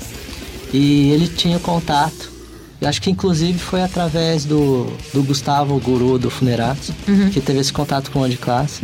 [0.74, 2.35] E ele tinha contato,
[2.82, 6.92] eu acho que inclusive foi através do, do Gustavo Guru do Funeratos,
[7.32, 8.82] que teve esse contato com o de classe.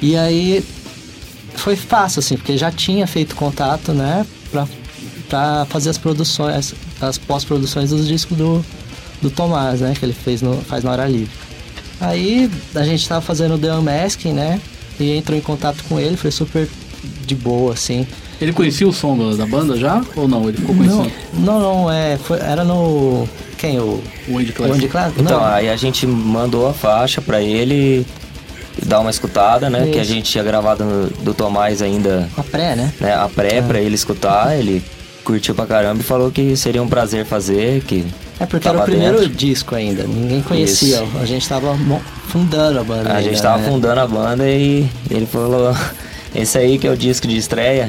[0.00, 0.64] E aí
[1.54, 4.66] foi fácil, assim, porque já tinha feito contato, né, pra,
[5.28, 8.64] pra fazer as produções, as pós-produções dos discos do,
[9.20, 11.34] do Tomás, né, que ele fez no, faz na hora livre.
[12.00, 14.60] Aí a gente tava fazendo o The Unmasking, né,
[14.98, 16.68] e entrou em contato com ele, foi super
[17.26, 18.06] de boa, assim.
[18.42, 20.02] Ele conhecia o som da banda já?
[20.16, 20.48] Ou não?
[20.48, 21.16] Ele ficou Não, conhecido?
[21.34, 23.28] não, não, é, foi, era no...
[23.56, 23.78] Quem?
[23.78, 24.76] O, O Andy o Classic.
[24.76, 25.20] Andy Clark?
[25.20, 25.46] Então, Não.
[25.46, 28.04] aí a gente mandou a faixa pra ele
[28.84, 29.86] dar uma escutada, né?
[29.92, 30.12] Que a Isso.
[30.12, 32.92] gente tinha gravado no- do Tomás ainda, A pré, né?
[33.00, 33.14] né?
[33.14, 34.82] A pré pra ele escutar, ele
[35.22, 38.04] curtiu pra caramba e falou que seria um prazer fazer, que
[38.40, 39.34] É porque era o primeiro dentro.
[39.34, 41.04] disco ainda, ninguém conhecia.
[41.20, 41.78] A gente tava
[42.26, 43.10] fundando a banda.
[43.10, 43.68] A ainda, gente tava né?
[43.68, 45.72] fundando a banda e ele falou,
[46.34, 47.88] esse aí que é o disco de estreia,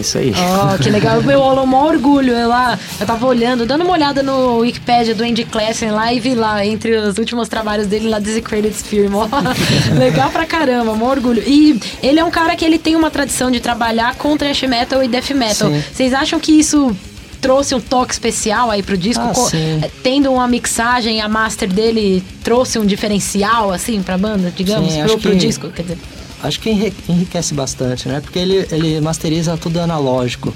[0.00, 0.32] é isso aí.
[0.36, 1.20] Ó, que legal.
[1.24, 2.32] Meu, rolou maior orgulho.
[2.32, 6.18] Eu lá, eu tava olhando, dando uma olhada no Wikipedia do Andy Classen lá e
[6.20, 9.08] vi lá, entre os últimos trabalhos dele lá, Desecrated Sphere.
[9.08, 9.28] Mó
[9.98, 11.42] legal pra caramba, maior orgulho.
[11.46, 15.02] E ele é um cara que ele tem uma tradição de trabalhar com thrash metal
[15.02, 15.70] e death metal.
[15.92, 16.94] Vocês acham que isso
[17.40, 19.22] trouxe um toque especial aí pro disco?
[19.24, 19.80] Ah, sim.
[19.82, 25.02] eh, Tendo uma mixagem, a master dele trouxe um diferencial, assim, pra banda, digamos, Sim,
[25.04, 25.98] pro, pro que- disco, quer dizer.
[26.42, 28.20] Acho que enri- enriquece bastante, né?
[28.20, 30.54] Porque ele, ele masteriza tudo analógico.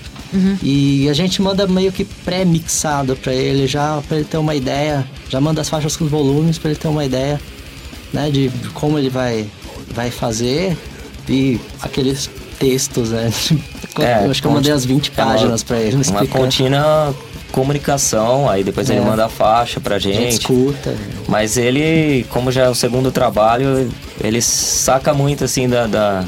[0.62, 5.07] E a gente manda meio que pré-mixado pra ele, já pra ele ter uma ideia.
[5.29, 7.40] Já manda as faixas com os volumes pra ele ter uma ideia,
[8.12, 8.31] né?
[8.31, 9.47] De como ele vai,
[9.94, 10.77] vai fazer.
[11.29, 13.31] E aqueles textos, né?
[14.01, 17.14] É, eu acho que eu mandei as 20 é páginas pra ele, Uma contínua
[17.55, 19.03] comunicação, aí depois ele É.
[19.03, 20.33] manda a faixa pra A gente gente.
[20.40, 20.95] escuta.
[21.29, 23.88] Mas ele, como já é o segundo trabalho,
[24.21, 26.25] ele saca muito assim da, da,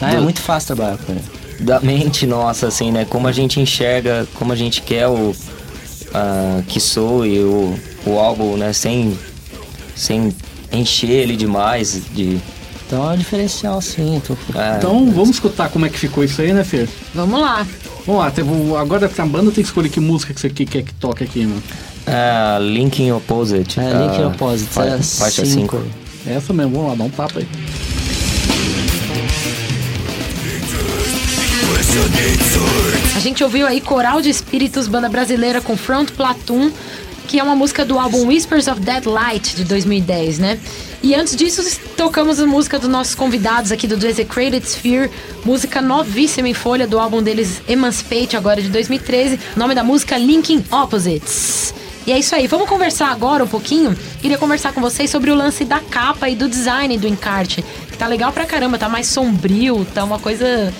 [0.00, 1.22] Ah, é Do- muito fácil trabalhar com ele.
[1.60, 3.04] da mente nossa, assim, né?
[3.08, 5.34] Como a gente enxerga, como a gente quer o
[6.14, 8.72] ah, que soe o, o álbum, né?
[8.72, 9.16] Sem,
[9.96, 10.34] sem
[10.72, 12.38] encher ele demais de.
[12.86, 14.20] Então é um diferencial, sim.
[14.26, 14.36] Tô...
[14.54, 16.88] ah, Então vamos escutar como é que ficou isso aí, né, Fer?
[17.14, 17.66] Vamos lá.
[18.08, 18.48] Vamos lá, teve
[18.80, 21.40] agora a banda tem que escolher que música que você que- quer que toque aqui,
[21.44, 21.62] mano.
[22.06, 23.78] ah, Linkin Opposite.
[23.78, 25.76] É, Linkin ah, Opposite, fa- é faixa cinco.
[25.76, 25.84] 5.
[26.26, 27.46] Essa mesmo, vamos lá, dá um tapa aí.
[33.16, 36.70] A gente ouviu aí Coral de Espíritos, banda brasileira com Front Platoon,
[37.26, 40.58] que é uma música do álbum Whispers of Dead Light de 2010, né?
[41.02, 41.62] E antes disso,
[41.96, 45.10] tocamos a música dos nossos convidados aqui do Desecrated Sphere,
[45.44, 49.38] música novíssima em folha do álbum deles Emancipate, agora de 2013.
[49.54, 51.72] O nome da música Linking Opposites.
[52.04, 53.96] E é isso aí, vamos conversar agora um pouquinho.
[54.20, 57.96] Queria conversar com vocês sobre o lance da capa e do design do encarte, que
[57.96, 60.72] tá legal pra caramba, tá mais sombrio, tá uma coisa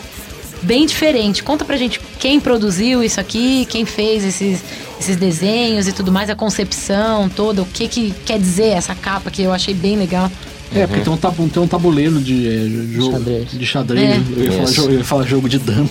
[0.63, 1.43] bem diferente.
[1.43, 4.63] Conta pra gente quem produziu isso aqui, quem fez esses,
[5.01, 9.31] esses desenhos e tudo mais, a concepção toda, o que que quer dizer essa capa
[9.31, 10.31] que eu achei bem legal.
[10.75, 13.51] É, porque tem um, tabu, tem um tabuleiro de é, jogo Xadrez.
[13.53, 14.05] de xadrez.
[14.11, 14.21] É.
[14.37, 15.89] Eu, ia falar, jogo- eu ia falar jogo de dama.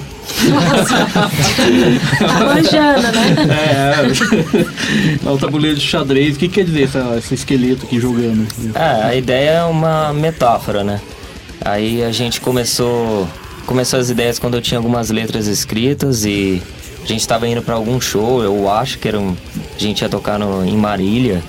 [2.20, 3.36] Tá manjando, né?
[5.24, 6.36] É, é o tabuleiro de xadrez.
[6.36, 8.48] O que quer dizer essa- esse esqueleto aqui jogando?
[8.76, 11.02] É, a ideia é uma metáfora, né?
[11.62, 13.28] Aí a gente começou,
[13.68, 16.62] começou as ideias quando eu tinha algumas letras escritas e
[17.04, 19.36] a gente estava indo para algum show, eu acho que era um,
[19.76, 21.44] a gente ia tocar no, em Marília.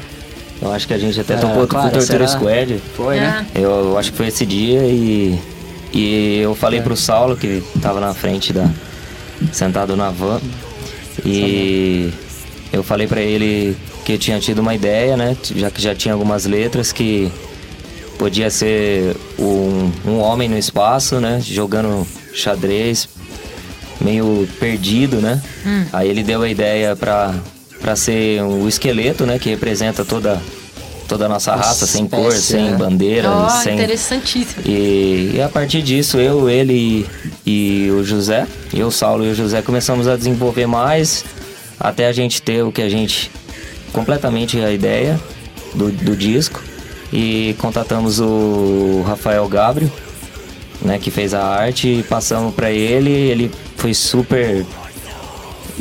[0.61, 2.29] Eu acho que a gente até É, tocou com claro, o Tortura será?
[2.29, 2.81] Squad.
[2.97, 3.47] Foi, né?
[3.55, 3.59] É.
[3.61, 5.39] Eu, eu acho que foi esse dia e,
[5.95, 8.69] e eu falei pro Saulo, que tava na frente da.
[9.53, 10.41] sentado na van.
[11.25, 12.13] E
[12.73, 15.37] eu falei pra ele que eu tinha tido uma ideia, né?
[15.55, 17.31] Já que já tinha algumas letras que
[18.19, 21.41] podia ser um, um homem no espaço, né?
[21.41, 23.09] Jogando xadrez,
[24.01, 25.41] meio perdido, né?
[25.93, 27.35] Aí ele deu a ideia pra,
[27.81, 29.39] pra ser um esqueleto, né?
[29.39, 30.43] Que representa toda,
[31.07, 32.77] toda a nossa raça, sem cor, sem né?
[32.77, 33.75] bandeira, Ó, sem...
[33.75, 34.63] interessantíssimo.
[34.67, 37.07] E, e a partir disso, eu, ele
[37.47, 41.25] e, e o José, eu, o Saulo e o José, começamos a desenvolver mais
[41.79, 43.31] até a gente ter o que a gente.
[43.93, 45.19] completamente a ideia
[45.75, 46.68] do, do disco.
[47.13, 49.91] E contatamos o Rafael Gabriel,
[50.83, 54.65] né, que fez a arte, passamos para ele, ele foi super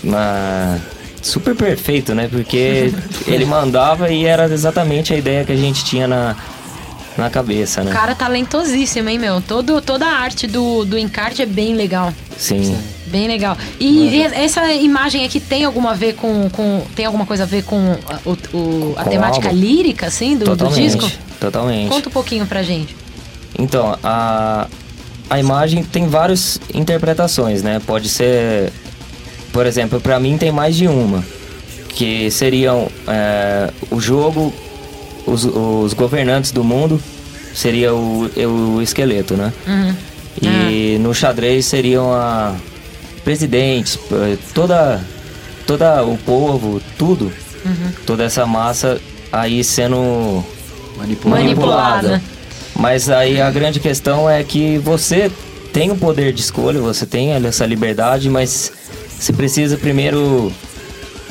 [0.03, 0.79] uma,
[1.21, 2.27] super perfeito, né?
[2.31, 2.93] Porque
[3.27, 6.35] ele mandava e era exatamente a ideia que a gente tinha na,
[7.17, 7.91] na cabeça, né?
[7.91, 9.41] Cara talentosíssimo, hein, meu?
[9.41, 12.13] Todo, toda a arte do, do encarte é bem legal.
[12.37, 12.77] Sim.
[13.07, 13.57] Bem legal.
[13.79, 17.63] E essa imagem aqui tem alguma a ver com, com tem alguma coisa a ver
[17.63, 19.59] com a, o, o- a Com o temática álbum?
[19.59, 21.09] lírica, assim, do, do disco?
[21.39, 21.89] Totalmente.
[21.89, 22.95] Conta um pouquinho pra gente.
[23.57, 24.67] Então, a,
[25.29, 27.81] a imagem tem várias interpretações, né?
[27.85, 28.71] Pode ser,
[29.53, 31.23] por exemplo, pra mim tem mais de uma.
[31.89, 34.53] Que seriam é, o jogo,
[35.25, 37.01] os, os governantes do mundo,
[37.53, 38.29] seria o,
[38.75, 39.51] o esqueleto, né?
[39.65, 39.95] Uhum.
[40.41, 42.53] E no xadrez seriam a
[43.31, 43.99] presidentes,
[44.53, 45.01] toda,
[45.65, 47.29] toda o povo, tudo,
[48.05, 49.01] toda essa massa
[49.33, 50.41] aí sendo
[50.95, 51.43] Manipulado.
[51.43, 52.21] Manipulada.
[52.73, 55.29] Mas aí a grande questão é que você
[55.73, 58.71] tem o poder de escolha, você tem essa liberdade, mas
[59.19, 60.49] você precisa primeiro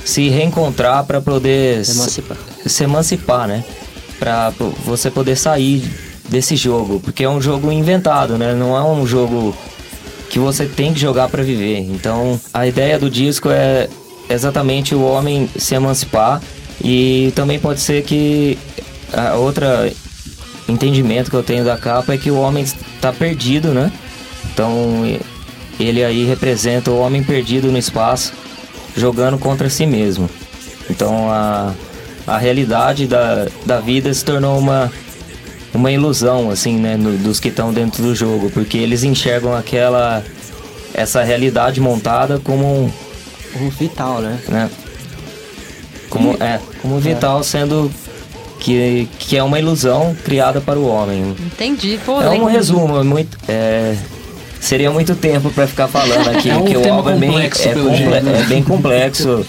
[0.04, 2.36] se reencontrar para poder se- Emancipar.
[2.66, 3.64] se emancipar, né?
[4.18, 4.52] Para
[4.84, 5.82] você poder sair
[6.28, 8.52] desse jogo, porque é um jogo inventado, né?
[8.52, 9.56] Não é um jogo
[10.28, 11.78] que você tem que jogar para viver.
[11.78, 13.88] Então, a ideia do disco é
[14.28, 16.42] exatamente o homem se emancipar
[16.82, 18.58] e também pode ser que
[19.12, 19.90] a outra
[20.68, 23.92] entendimento que eu tenho da capa é que o homem está perdido, né?
[24.52, 25.04] Então,
[25.78, 28.32] ele aí representa o homem perdido no espaço,
[28.96, 30.28] jogando contra si mesmo.
[30.90, 31.72] Então, a,
[32.26, 34.90] a realidade da, da vida se tornou uma
[35.76, 40.22] uma ilusão assim, né, no- dos que estão dentro do jogo, porque eles enxergam aquela
[40.94, 42.90] essa realidade montada como
[43.60, 44.38] um, vital, né?
[44.48, 44.70] né,
[46.08, 47.90] como é, como vital sendo
[48.58, 51.36] que, que é uma ilusão criada para o homem.
[51.38, 52.00] Entendi.
[52.04, 53.94] Pô, É um resumo, é muito é,
[54.60, 57.68] seria muito tempo para ficar falando aqui, É um porque o álbum é bem, complexo,
[57.68, 58.40] é, pelo comple- jeito, né?
[58.40, 59.46] é bem complexo.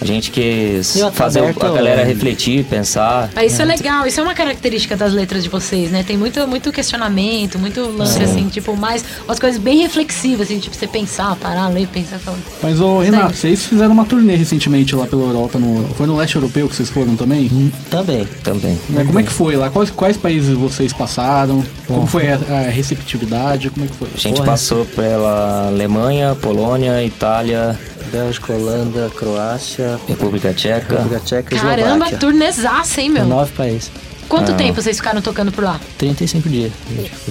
[0.00, 3.30] A gente quis fazer a galera refletir, pensar.
[3.34, 6.04] Ah, Isso é legal, isso é uma característica das letras de vocês, né?
[6.06, 10.76] Tem muito, muito questionamento, muito lance, assim, tipo, mais umas coisas bem reflexivas, assim, tipo,
[10.76, 12.38] você pensar, parar, ler, pensar, falar.
[12.62, 16.36] Mas, ô Renato, vocês fizeram uma turnê recentemente lá pela Europa, no, foi no leste
[16.36, 17.48] europeu que vocês foram também?
[17.90, 18.26] Também.
[18.44, 18.78] Também.
[18.88, 19.68] Né, Como é que foi lá?
[19.70, 21.64] Quais, quais países vocês passaram?
[21.86, 23.70] Como foi a, a receptividade?
[23.70, 24.08] Como é que foi?
[24.14, 24.46] A gente Porra.
[24.46, 27.78] passou pela Alemanha, Polônia, Itália,
[28.12, 30.96] Bélgica, Holanda, Croácia, República Tcheca.
[30.96, 33.24] República Tcheca e Caramba, turnezaça, hein, meu?
[33.26, 33.90] Nove países.
[34.28, 34.54] Quanto Ah.
[34.54, 35.80] tempo vocês ficaram tocando por lá?
[35.96, 36.72] 35 dias.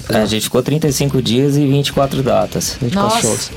[0.08, 2.76] A gente ficou 35 dias e 24 datas.
[2.80, 3.50] 24 Nossa, shows.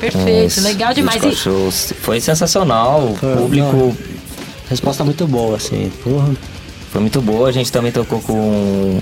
[0.00, 1.22] perfeito, Nossa, legal demais.
[1.22, 1.92] 24 E, shows.
[2.02, 3.10] Foi sensacional.
[3.12, 3.96] O Foi, público não.
[4.68, 5.90] Resposta muito boa, assim.
[6.02, 6.30] Porra.
[6.90, 7.48] foi muito boa.
[7.48, 9.00] A gente também tocou com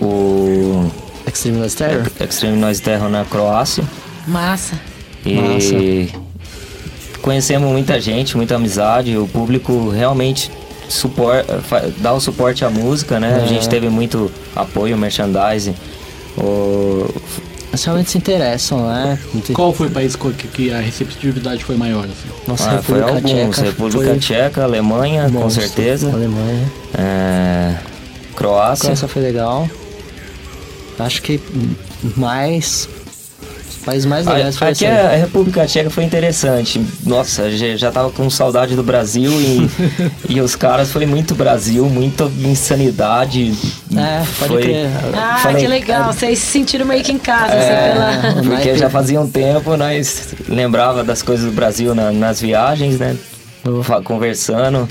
[0.00, 0.90] o
[1.26, 2.06] Extreme Noise Terror.
[2.20, 3.82] Extreme Noise Terror na Croácia.
[4.26, 4.78] massa.
[5.26, 6.10] E
[7.22, 9.16] conhecemos muita gente, muita amizade.
[9.16, 10.50] O público realmente
[10.88, 11.44] supor,
[11.98, 13.40] dá o suporte à música, né?
[13.40, 13.48] A É.
[13.48, 15.74] gente teve muito apoio, merchandising.
[16.36, 17.06] O,
[17.84, 19.18] realmente se interessam, né?
[19.52, 22.04] Qual foi o país que, a receptividade foi maior?
[22.04, 22.28] Assim?
[22.46, 23.56] Nossa, ah, foi República alguns.
[23.56, 23.68] Tcheca.
[23.70, 25.62] República foi Tcheca, Alemanha, com monstro.
[25.62, 26.10] certeza.
[26.12, 26.72] Alemanha.
[26.96, 27.74] É,
[28.34, 28.84] Croácia.
[28.86, 29.68] Croácia foi legal.
[30.98, 31.40] Acho que
[32.16, 32.88] mais.
[33.88, 35.06] Os países mais legais A- foi Aqui aí.
[35.14, 36.80] a República Tcheca foi interessante.
[37.06, 39.68] Nossa, já, tava com saudade do Brasil e,
[40.36, 43.54] e os caras foi muito Brasil, muita insanidade.
[43.96, 44.88] É, pode foi, crer.
[45.14, 46.12] Ah, Falei, que legal.
[46.12, 48.42] Vocês se sentiram meio que em casa, É, assim, pela.
[48.56, 53.16] porque já fazia um tempo nós lembrava das coisas do Brasil na- nas viagens, né?
[54.04, 54.88] Conversando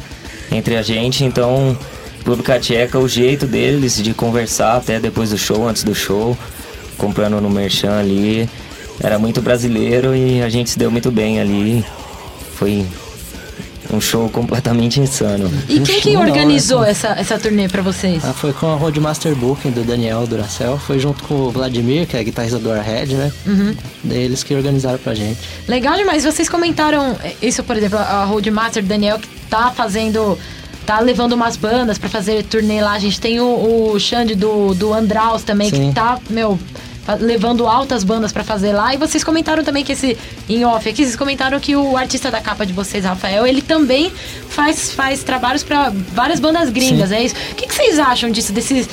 [0.52, 1.78] entre a gente, então
[2.20, 6.38] República Tcheca, o jeito deles de conversar até depois do show, antes do show,
[6.98, 8.50] comprando no Merchan ali,
[9.02, 11.86] era muito brasileiro e a gente se deu muito bem ali.
[12.56, 12.86] Foi
[13.94, 15.50] um show completamente insano.
[15.70, 18.24] E quem que organizou essa, essa turnê pra vocês?
[18.26, 20.78] Ah, foi com a Roadmaster Booking do Daniel Duracell.
[20.78, 23.32] Foi junto com o Vladimir, que é guitarrista do Warhead, né?
[23.46, 23.76] Uhum.
[24.10, 25.40] Eles que organizaram pra gente.
[25.68, 26.24] Legal demais.
[26.24, 30.38] Vocês comentaram eh, isso, por exemplo, a Roadmaster Daniel que tá fazendo.
[30.86, 32.94] Tá levando umas bandas pra fazer turnê lá.
[32.94, 35.90] A gente tem o, o Xande do, do Andraus também, Sim.
[35.90, 36.58] que tá, meu,
[37.16, 38.94] levando altas bandas pra fazer lá.
[38.94, 40.18] E vocês comentaram também que esse,
[40.50, 44.12] em off aqui, vocês comentaram que o artista da capa de vocês, Rafael, ele também
[44.50, 47.36] faz, faz trabalhos pra várias bandas gringas, é isso?
[47.52, 48.90] O que, que vocês acham disso, desses...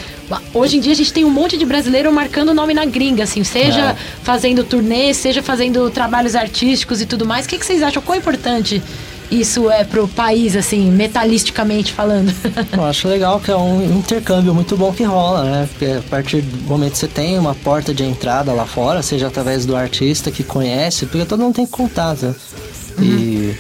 [0.55, 3.25] Hoje em dia a gente tem um monte de brasileiro marcando o nome na gringa,
[3.25, 3.97] assim, seja É.
[4.23, 7.45] fazendo turnê, seja fazendo trabalhos artísticos e tudo mais.
[7.45, 8.03] O que, que vocês acham?
[8.03, 8.83] Quão importante
[9.31, 12.33] isso é pro país, assim, metalisticamente falando?
[12.73, 15.69] Eu acho legal que é um intercâmbio muito bom que rola, né?
[15.71, 19.27] Porque a partir do momento que você tem uma porta de entrada lá fora, seja
[19.27, 22.27] através do artista que conhece, porque todo mundo tem contato.
[22.27, 22.35] né?
[23.01, 23.57] E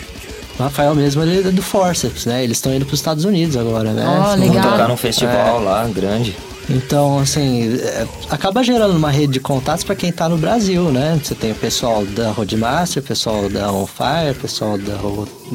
[0.58, 2.44] o Rafael mesmo ele é do Forceps, né?
[2.44, 4.04] Eles estão indo para os Estados Unidos agora, né?
[4.04, 4.70] Assim, legal.
[4.70, 6.36] Tocar num festival lá, grande.
[6.68, 11.18] Então, assim, é, acaba gerando uma rede de contatos para quem tá no Brasil, né?
[11.22, 14.94] Você tem o pessoal da Roadmaster, o pessoal da On Fire, o pessoal da.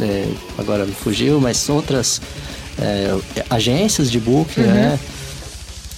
[0.05, 2.21] É, agora me fugiu, mas outras
[2.79, 3.15] é,
[3.49, 4.99] agências de booking, né?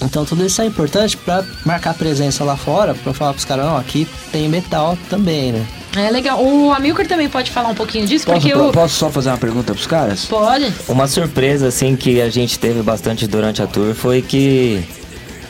[0.01, 3.77] Então, tudo isso é importante para marcar presença lá fora, para falar pros caras, não,
[3.77, 5.63] aqui tem metal também, né?
[5.95, 6.43] É legal.
[6.43, 8.71] O Amilcar também pode falar um pouquinho disso, Posso, porque o.
[8.71, 10.25] posso só fazer uma pergunta pros caras?
[10.25, 10.73] Pode?
[10.87, 14.83] Uma surpresa, assim, que a gente teve bastante durante a tour foi que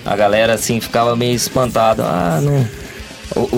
[0.06, 2.04] a galera, assim, ficava meio espantada.
[2.04, 2.66] Ah, não...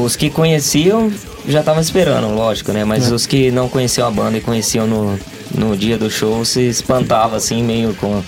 [0.03, 1.11] Os que conheciam
[1.47, 2.85] já estavam esperando, lógico, né?
[2.85, 5.19] Mas os que não conheciam a banda e conheciam no,
[5.55, 8.21] no dia do show se espantavam, assim, meio com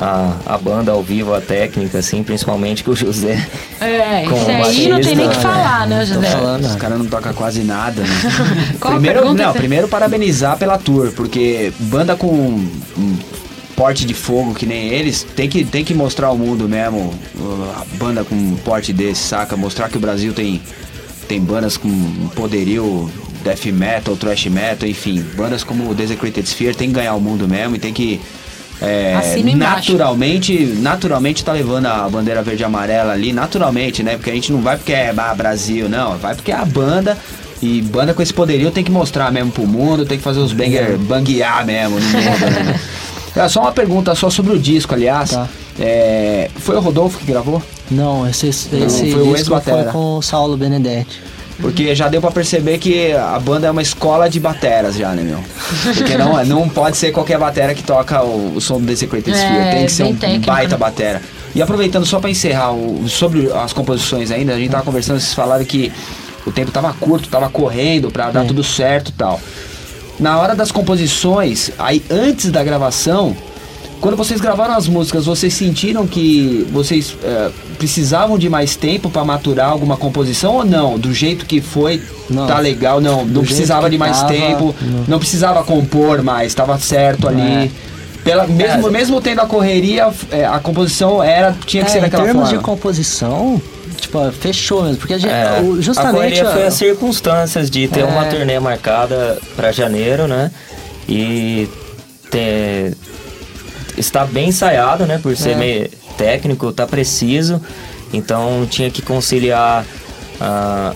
[0.00, 3.44] a, a banda ao vivo, a técnica, assim, principalmente que o José...
[3.80, 6.26] É, Com isso o aí não tem nem que baixista, falar, né, Tô José?
[6.30, 6.78] falando, Os né?
[6.78, 8.08] caras não tocam quase nada, né?
[8.80, 12.64] Primeiro, não, que- primeiro parabenizar pela tour, porque banda com
[13.76, 17.12] porte de fogo que nem eles, tem que, tem que mostrar ao mundo mesmo,
[17.76, 19.56] a banda com um porte desse, saca?
[19.56, 20.60] Mostrar que o Brasil tem,
[21.28, 23.10] tem bandas com um poderio
[23.42, 27.46] death metal, thrash metal, enfim, bandas como o Desecrated Sphere tem que ganhar o mundo
[27.46, 28.20] mesmo e tem que
[28.80, 34.16] é, naturalmente, naturalmente tá levando a bandeira verde e amarela ali, naturalmente, né?
[34.16, 37.16] Porque a gente não vai porque é ah, Brasil, não, vai porque é a banda
[37.62, 40.52] e banda com esse poderio tem que mostrar mesmo pro mundo, tem que fazer os
[40.52, 42.50] banger banguear mesmo no mundo.
[42.50, 42.80] né?
[43.36, 45.30] É só uma pergunta só sobre o disco, aliás.
[45.30, 45.48] Tá.
[45.78, 47.60] É, foi o Rodolfo que gravou?
[47.90, 51.20] Não, esse, esse Não, foi o disco foi com o Saulo Benedetti.
[51.60, 55.22] Porque já deu pra perceber que a banda é uma escola de bateras já, né,
[55.22, 55.38] meu?
[55.94, 59.36] Porque não, não pode ser qualquer batera que toca o, o som do Desecrated É,
[59.36, 59.70] Sphere.
[59.76, 60.76] Tem que ser um técnico, baita né?
[60.78, 61.22] batera.
[61.54, 65.32] E aproveitando só pra encerrar o- sobre as composições ainda, a gente tava conversando, vocês
[65.32, 65.92] falaram que
[66.44, 68.46] o tempo tava curto, tava correndo pra dar É.
[68.48, 69.40] tudo certo e tal.
[70.18, 73.36] Na hora das composições, aí antes da gravação,
[74.00, 79.24] quando vocês gravaram as músicas, vocês sentiram que vocês eh, precisavam de mais tempo pra
[79.24, 80.98] maturar alguma composição ou não?
[80.98, 82.00] Do jeito que foi,
[82.30, 82.46] Não.
[82.46, 85.04] tá legal, não, não precisava de mais tava, tempo, não.
[85.08, 85.18] não.
[85.18, 87.40] precisava compor mais, tava certo ali.
[87.40, 87.70] É.
[88.22, 88.90] Pela, mesmo, É.
[88.90, 92.44] mesmo tendo a correria, eh, a composição era tinha que É, ser em daquela termos
[92.44, 92.58] forma.
[92.58, 93.60] de composição,
[93.94, 94.98] tipo, fechou mesmo.
[94.98, 96.12] Porque a gente, É, a justamente.
[96.14, 98.04] correria foi a- as circunstâncias de ter É.
[98.04, 100.50] uma turnê marcada para janeiro, né?
[101.08, 101.68] E
[102.30, 102.96] ter,
[103.96, 105.18] está bem ensaiado, né?
[105.22, 105.54] Por ser É.
[105.56, 107.60] meio técnico, tá preciso.
[108.12, 109.84] Então tinha que conciliar
[110.40, 110.92] ah,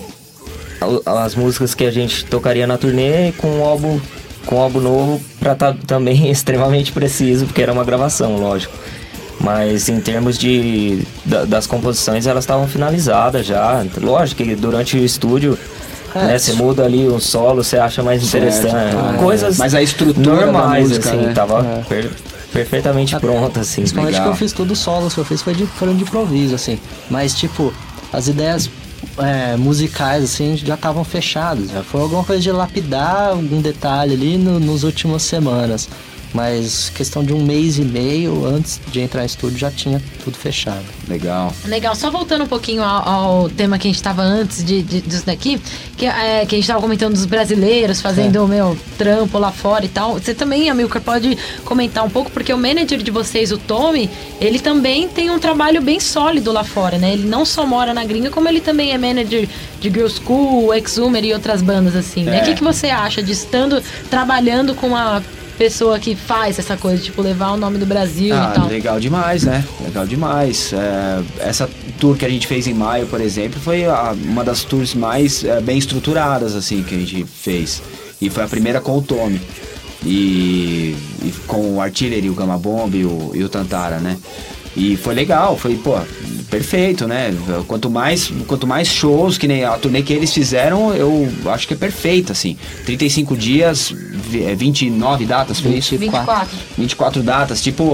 [1.06, 4.00] a- as músicas que a gente tocaria na turnê com o álbum
[4.46, 8.72] com o álbum novo para estar também extremamente preciso, porque era uma gravação, lógico.
[9.40, 13.84] Mas em termos de da- das composições, elas estavam finalizadas já.
[14.00, 15.56] Lógico que durante o estúdio,
[16.14, 16.18] É.
[16.24, 18.70] né, você muda ali um solo, você acha mais interessante.
[18.72, 19.18] Certo.
[19.18, 21.32] Coisas Mas a estrutura da normais, música, assim, né?
[21.32, 21.82] tava É.
[21.88, 22.10] per-
[22.52, 23.82] perfeitamente pronta, assim.
[23.82, 24.28] Principalmente Legal.
[24.28, 26.78] que eu fiz tudo solo, que eu fiz foi de, foram de improviso, assim.
[27.08, 27.72] Mas, tipo,
[28.12, 28.68] as ideias
[29.18, 31.70] é, musicais, assim, já estavam fechadas.
[31.70, 35.88] Já foi alguma coisa de lapidar algum detalhe ali no, nos últimas semanas.
[36.34, 40.36] Mas questão de um mês e meio antes de entrar em estúdio já tinha tudo
[40.36, 40.84] fechado.
[41.08, 41.52] Legal.
[41.64, 45.00] Legal, só voltando um pouquinho ao, ao tema que a gente estava antes de, de-
[45.00, 45.58] disso daqui,
[45.96, 49.84] que, é, que a gente estava comentando dos brasileiros fazendo o meu trampo lá fora
[49.84, 50.14] e tal.
[50.14, 54.10] Você também, Amilcar, pode comentar um pouco, porque o manager de vocês, o Tommy,
[54.40, 57.14] ele também tem um trabalho bem sólido lá fora, né?
[57.14, 59.48] Ele não só mora na gringa, como ele também é manager
[59.80, 62.38] de Girl School, Exumer e outras bandas assim, né?
[62.38, 62.42] É.
[62.42, 65.22] O que, que você acha de estando trabalhando com uma
[65.58, 68.68] pessoa que faz essa coisa, tipo, levar o nome do Brasil Ah, e tal?
[68.68, 69.64] legal demais, né?
[69.84, 70.72] Legal demais.
[70.72, 71.68] É, essa
[71.98, 75.42] tour que a gente fez em maio, por exemplo, foi a- uma das tours mais
[75.44, 77.82] é, bem estruturadas, assim, que a gente fez.
[78.22, 79.40] E foi a primeira com o Tommy.
[80.06, 84.16] E, e com o Artillery, o Gamma Bomb e o, e o Tantara, né?
[84.76, 85.98] E foi legal, foi, pô,
[86.50, 87.34] perfeito, né?
[87.66, 91.74] Quanto mais, quanto mais shows, que nem a turnê que eles fizeram, eu acho que
[91.74, 92.56] é perfeito, assim.
[92.86, 95.96] 35 dias, vi- é, 29 datas, foi isso?
[95.96, 96.48] 24.
[96.76, 97.84] 24 datas, tipo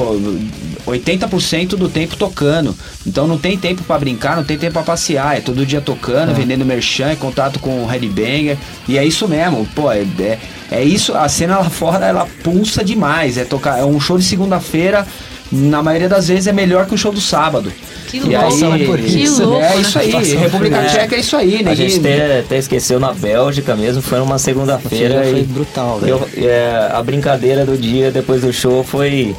[0.86, 2.74] 80% do tempo tocando.
[3.06, 5.36] Então não tem tempo pra brincar, não tem tempo pra passear.
[5.36, 8.56] É todo dia tocando, vendendo merchan, é contato com o headbanger.
[8.88, 10.38] E é isso mesmo, pô, é, é,
[10.70, 13.36] é isso, a cena lá fora ela pulsa demais.
[13.38, 15.06] É tocar, é um show de segunda-feira
[15.52, 17.72] na maioria das vezes é melhor que o show do sábado.
[18.08, 19.80] Que e louco, aí, por Que isso, louco, é né?
[19.80, 21.70] isso aí, República por- Tcheca é isso aí, né?
[21.70, 25.22] A gente até, até esqueceu na Bélgica mesmo, foi numa segunda-feira.
[25.24, 26.20] Foi brutal, velho.
[26.36, 29.34] eu- é, a brincadeira do dia depois do show foi.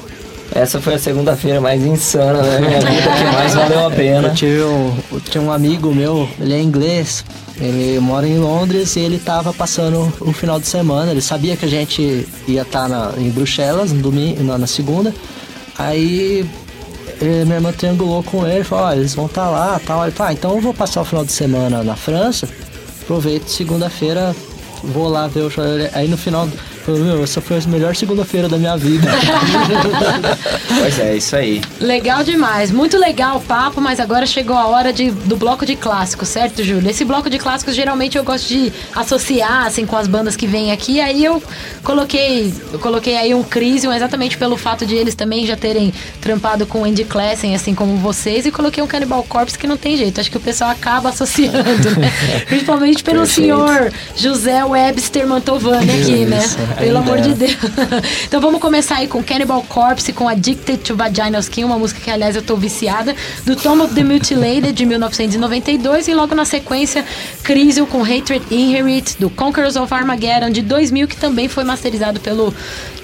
[0.54, 4.28] Essa foi a segunda-feira mais insana da minha vida, que mais valeu a pena.
[4.30, 7.26] Eu tive um, eu tinha um amigo meu, ele é inglês,
[7.60, 11.12] ele mora em Londres e ele tava passando o final de semana.
[11.12, 12.88] Ele sabia que a gente ia estar
[13.18, 15.12] em Bruxelas no domingo, na, na segunda.
[15.78, 16.50] Aí
[17.22, 20.04] eh, minha irmã triangulou com ele, falou, ó, eles vão estar lá, tal.
[20.04, 22.48] Ele falou, ah, então eu vou passar o final de semana na França,
[23.02, 24.36] aproveito segunda-feira,
[24.84, 25.64] vou lá ver o show.
[25.94, 26.48] Aí no final,
[26.86, 29.08] falou, meu, essa foi a melhor segunda-feira da minha vida.
[30.78, 31.62] Pois é, isso aí.
[31.80, 35.76] Legal demais, muito legal o papo, mas agora chegou a hora de, do bloco de
[35.76, 36.90] clássicos, certo, Júlio?
[36.90, 40.72] Esse bloco de clássicos geralmente eu gosto de associar assim com as bandas que vêm
[40.72, 41.42] aqui, aí eu
[41.84, 46.66] coloquei, eu coloquei aí um Crisium exatamente pelo fato de eles também já terem trampado
[46.68, 50.20] com Andy Classen, assim como vocês, e coloquei um Cannibal Corpse que não tem jeito,
[50.20, 52.12] acho que o pessoal acaba associando, né?
[52.48, 53.42] Principalmente pelo Perfeito.
[53.42, 56.40] senhor José Webster Mantovani aqui, né?
[56.78, 57.34] Pelo amor de.
[57.34, 57.58] Deus.
[58.26, 62.10] então vamos começar aí com Cannibal Corpse, com Addicted to Vaginal Skin, uma música que,
[62.10, 63.16] aliás, eu tô viciada,
[63.46, 67.06] do Tomb of the Mutilated, de 1992, e logo na sequência,
[67.44, 72.54] Crisium com Hatred Inherit, do Conquerors of Armageddon, de 2000, que também foi masterizado pelo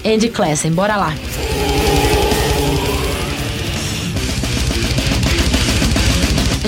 [0.06, 0.72] Andy Classen.
[0.72, 1.14] Bora lá.
[1.14, 2.11] A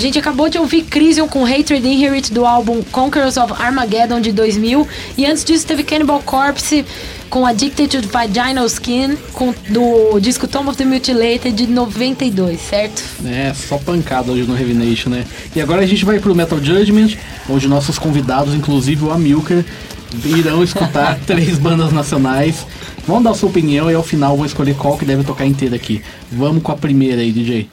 [0.04, 4.86] gente acabou de ouvir Crisium com Hatred Inherit do álbum Conquerors of Armageddon de 2000
[5.18, 6.84] e antes disso teve Cannibal Corpse
[7.30, 13.02] com Addicted to Vaginal Skin com, do disco Tomb of the Mutilated de 92, certo?
[13.26, 15.26] É, só pancada hoje no Heavy Nation, né?
[15.56, 17.16] E agora a gente vai pro Metal Judgment,
[17.50, 19.64] onde nossos convidados, inclusive o Amilcar,
[20.26, 22.68] irão escutar três bandas nacionais.
[23.08, 26.02] Vão dar sua opinião e ao final vou escolher qual que deve tocar inteira aqui.
[26.30, 27.70] Vamos com a primeira aí, DJ.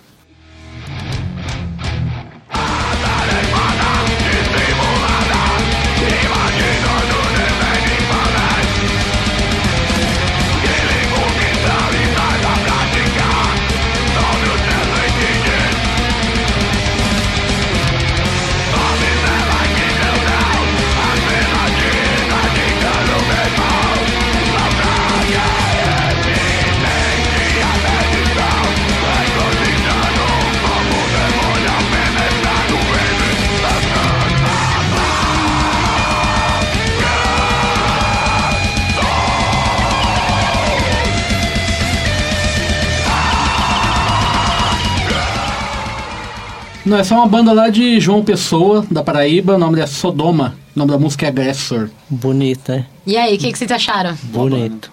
[46.91, 49.55] Não, essa é uma banda lá de João Pessoa, da Paraíba.
[49.55, 50.57] O nome é Sodoma.
[50.75, 51.89] O nome da música é Aggressor.
[52.09, 52.85] Bonito, né?
[53.07, 54.19] E aí, o que, que vocês acharam?
[54.25, 54.91] Bonito.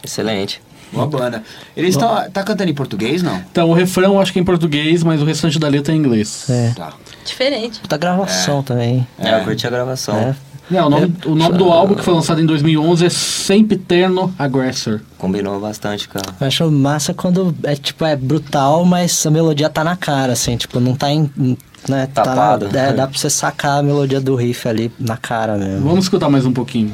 [0.00, 0.62] Excelente.
[0.92, 1.42] Uma banda.
[1.76, 2.30] Eles estão.
[2.30, 3.36] Tá cantando em português, não?
[3.50, 5.96] Então, o refrão eu acho que é em português, mas o restante da letra é
[5.96, 6.48] em inglês.
[6.48, 6.72] É.
[6.76, 6.92] Tá.
[7.24, 7.80] Diferente.
[7.80, 9.04] Puta gravação também.
[9.18, 10.16] É, eu curti a gravação.
[10.16, 10.36] É.
[10.72, 15.00] É, o nome, o nome do álbum que foi lançado em 2011 é Sempiterno Aggressor.
[15.18, 16.22] Combinou bastante com a...
[16.40, 20.56] Eu acho massa quando é tipo, é brutal, mas a melodia tá na cara, assim,
[20.56, 21.30] tipo, não tá em.
[21.88, 22.66] Né, tá na- Tapado.
[22.76, 25.88] é, dá pra você sacar a melodia do riff ali na cara mesmo.
[25.88, 26.90] Vamos escutar mais um pouquinho.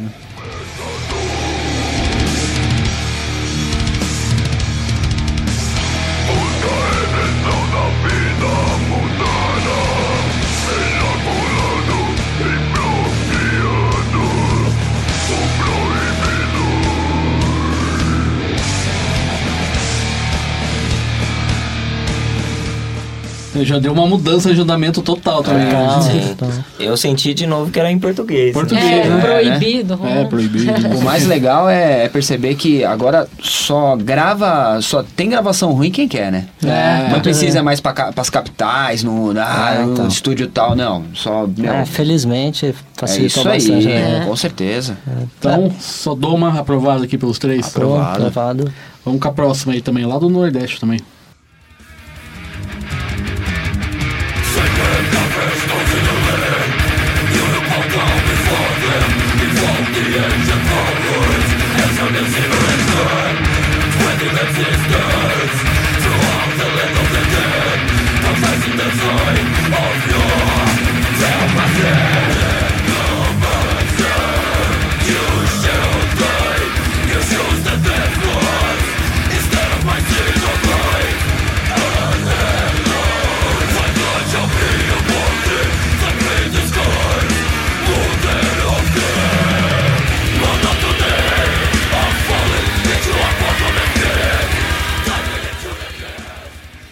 [23.65, 25.67] Já deu uma mudança de andamento total também.
[25.67, 26.03] Total.
[26.03, 26.31] Sim.
[26.31, 26.49] então.
[26.79, 28.53] Eu senti de novo que era em português.
[28.53, 28.85] Português.
[28.85, 29.21] É, né?
[29.21, 30.01] proibido.
[30.05, 30.73] É, proibido.
[30.97, 36.09] O mais legal é, é perceber que agora só grava, só tem gravação ruim quem
[36.09, 36.47] quer, né?
[36.65, 37.11] É.
[37.11, 40.09] não precisa mais para as capitais, no, ah, É, no então.
[40.09, 41.05] estúdio tal, não.
[41.15, 43.87] Só, meu, É, felizmente é facilitou isso aí, bastante.
[43.87, 44.25] né?
[44.27, 44.97] com certeza.
[45.39, 47.67] Então, Sodoma aprovado aqui pelos três.
[47.69, 48.27] Aprovado.
[48.27, 48.73] Aprovado.
[49.05, 50.99] Vamos com a próxima aí também, lá do Nordeste também.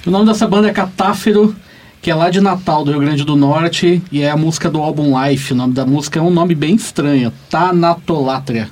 [0.06, 1.54] O nome dessa banda é Catáfero,
[2.02, 4.80] que é lá de Natal, do Rio Grande do Norte, e é a música do
[4.80, 5.52] álbum Life.
[5.52, 8.68] O nome da música é um nome bem estranho, Tanatolátria.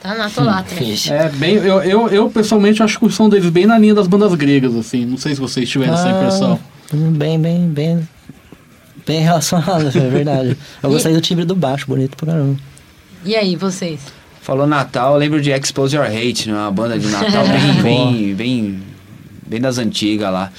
[0.00, 0.76] Tá na tolatra.
[1.10, 4.06] É bem, eu, eu, eu pessoalmente acho que o som deles bem na linha das
[4.06, 5.06] bandas gregas, assim.
[5.06, 6.60] Não sei se vocês tiveram essa Ah, impressão.
[6.92, 8.06] Bem, bem, bem.
[9.06, 10.58] Bem relacionado, é verdade.
[10.82, 12.56] Eu E- gostei do timbre do baixo, bonito pra caramba.
[13.24, 13.98] E aí, vocês?
[14.42, 16.54] Falou Natal, eu lembro de Expose Your Hate, né?
[16.54, 18.82] Uma banda de Natal bem, bem, bem,
[19.46, 20.50] bem das antigas lá.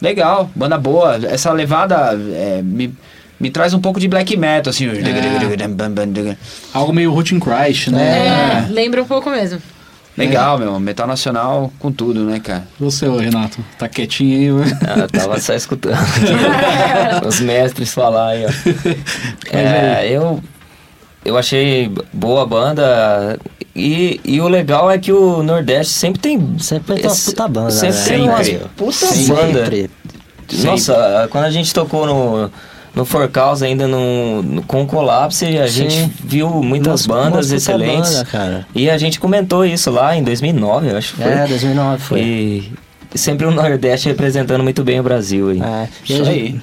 [0.00, 1.18] Legal, banda boa.
[1.26, 2.94] Essa levada é, me,
[3.38, 4.86] me traz um pouco de black metal, assim.
[6.72, 8.26] Algo meio Rooting Christ, né?
[8.26, 9.60] É, lembra um pouco mesmo.
[10.16, 10.78] Legal, meu.
[10.78, 12.66] Metal nacional com tudo, né, cara?
[12.78, 14.78] Você, ô, Renato, tá quietinho aí, né?
[14.86, 15.98] Ah, eu tava só escutando
[17.26, 18.50] os mestres falar aí, ó.
[19.56, 20.40] É, eu,
[21.24, 23.38] eu achei boa a banda
[23.74, 26.58] e, e o legal é que o Nordeste sempre tem...
[26.58, 28.04] Sempre tem esse- puta banda, Sempre né?
[28.04, 28.56] tem Sempre.
[28.56, 29.64] umas puta banda.
[29.64, 29.90] Sempre.
[30.64, 32.50] Nossa, quando a gente tocou no,
[32.94, 35.88] no For Cause ainda no, no- com o Collapse, a Sim.
[35.88, 38.12] gente viu muitas bandas excelentes.
[38.14, 38.66] banda, cara.
[38.74, 41.32] E a gente comentou isso lá em 2009, eu acho que foi.
[41.32, 42.20] É, 2009 foi.
[42.20, 42.72] E
[43.18, 45.60] sempre o Nordeste representando muito bem o Brasil aí.
[45.62, 46.60] É, e Isso a aí.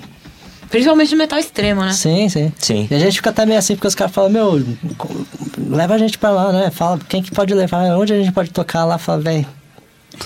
[0.71, 1.91] Principalmente de metal extremo, né?
[1.91, 2.53] Sim, sim.
[2.57, 2.87] Sim.
[2.89, 4.65] E a gente fica até meio assim, porque os caras falam, meu,
[5.57, 6.71] leva a gente pra lá, né?
[6.71, 9.45] Fala quem que pode levar, onde a gente pode tocar lá, fala, velho.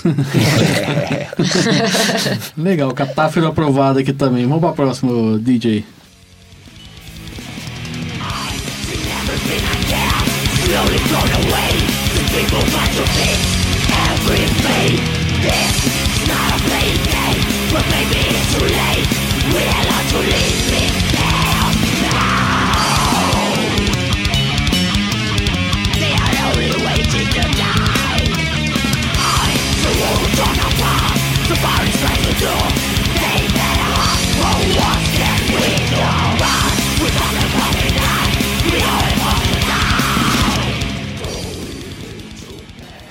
[2.56, 4.46] Legal, Catáfero aprovado aqui também.
[4.46, 5.84] Vamos pra próxima, DJ.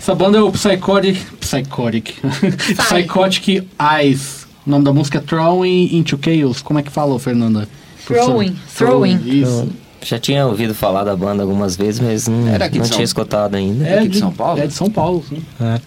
[0.05, 1.19] Essa banda é o Psychotic.
[1.41, 2.21] Psychotic.
[2.77, 4.44] Psychotic Eyes.
[4.67, 6.63] O nome da música é Throwing into Chaos.
[6.63, 7.69] Como é que fala, Fernanda?
[8.07, 9.21] Throwing, throwing.
[9.25, 9.69] Isso.
[10.03, 13.05] Já tinha ouvido falar da banda algumas vezes, mas não, Era aqui não São- tinha
[13.05, 13.87] escutado ainda.
[13.87, 14.61] É aqui de São Paulo?
[14.61, 15.43] É de São Paulo, sim.
[15.61, 15.81] É.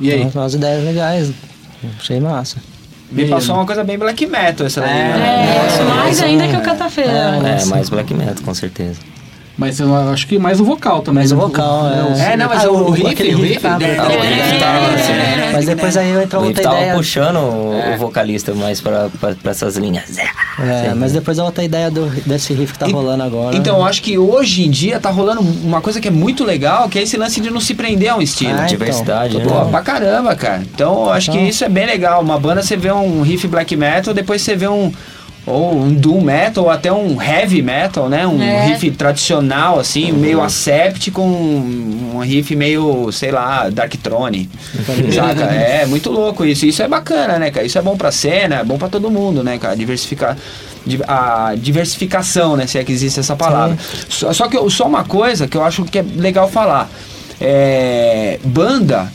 [0.00, 0.22] E aí?
[0.22, 1.30] Umas, umas ideias legais.
[1.98, 2.56] Achei massa.
[3.12, 4.90] Me passou uma coisa bem black metal essa daí.
[4.94, 5.76] né?
[5.78, 7.10] É, mais ainda que o Catafeira.
[7.10, 9.00] É, mais black metal, com certeza.
[9.60, 11.22] Mas eu acho que mais o vocal também.
[11.22, 11.42] Mas o né?
[11.42, 11.86] vocal,
[12.16, 12.32] é.
[12.32, 16.46] É, não, mas Ah, o, o riff, o riff, é, Mas depois aí entrou O
[16.46, 16.94] outra Riff tava ideia.
[16.94, 20.16] puxando o, o vocalista mais pra, pra, pra essas linhas.
[20.58, 23.54] É, mas depois a outra ideia do, desse riff que tá E- rolando agora.
[23.54, 26.88] Então, eu acho que hoje em dia tá rolando uma coisa que é muito legal,
[26.88, 28.52] que é esse lance de não se prender a um estilo.
[28.52, 29.44] Ah, então, diversidade, né?
[29.44, 30.62] Pô, pra caramba, cara.
[30.74, 31.48] Então, eu acho que Então.
[31.48, 32.22] isso é bem legal.
[32.22, 34.90] Uma banda você vê um riff black metal, depois você vê um
[35.50, 38.26] ou um doom metal, ou até um heavy metal, né?
[38.26, 38.66] Um É.
[38.66, 44.48] riff tradicional, assim, meio accept com um riff meio, sei lá, Darkthrone.
[45.14, 45.44] saca?
[45.44, 46.64] É muito louco isso.
[46.66, 47.66] Isso é bacana, né, cara?
[47.66, 49.76] Isso é bom pra cena, é bom pra todo mundo, né, cara?
[49.76, 50.36] Diversificar.
[50.86, 52.66] di- A diversificação, né?
[52.66, 53.76] Se é que existe essa palavra.
[54.08, 56.88] Só, só que só uma coisa que eu acho que é legal falar.
[57.40, 59.10] É, banda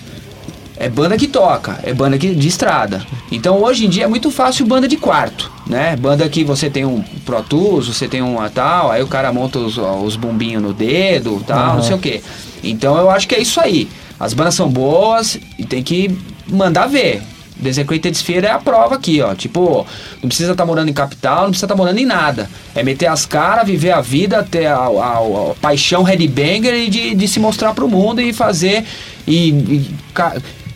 [0.85, 3.05] é banda que toca, é banda que, de estrada.
[3.31, 5.95] Então hoje em dia é muito fácil banda de quarto, né?
[5.95, 9.57] Banda que você tem um Pro Tools, você tem uma tal, aí o cara monta
[9.59, 12.21] os, os bombinhos no dedo, tal, não sei o que.
[12.63, 13.87] Então eu acho que é isso aí.
[14.19, 16.15] As bandas são boas e tem que
[16.47, 17.21] mandar ver.
[17.57, 19.33] Desecrated Sphere é a prova aqui, ó.
[19.33, 19.87] Tipo,
[20.21, 22.49] não precisa estar morando em capital, não precisa estar morando em nada.
[22.75, 25.19] É meter as caras, viver a vida, ter a, a-
[25.51, 28.83] a paixão headbanger e de, de se mostrar pro mundo e fazer
[29.25, 29.89] e, e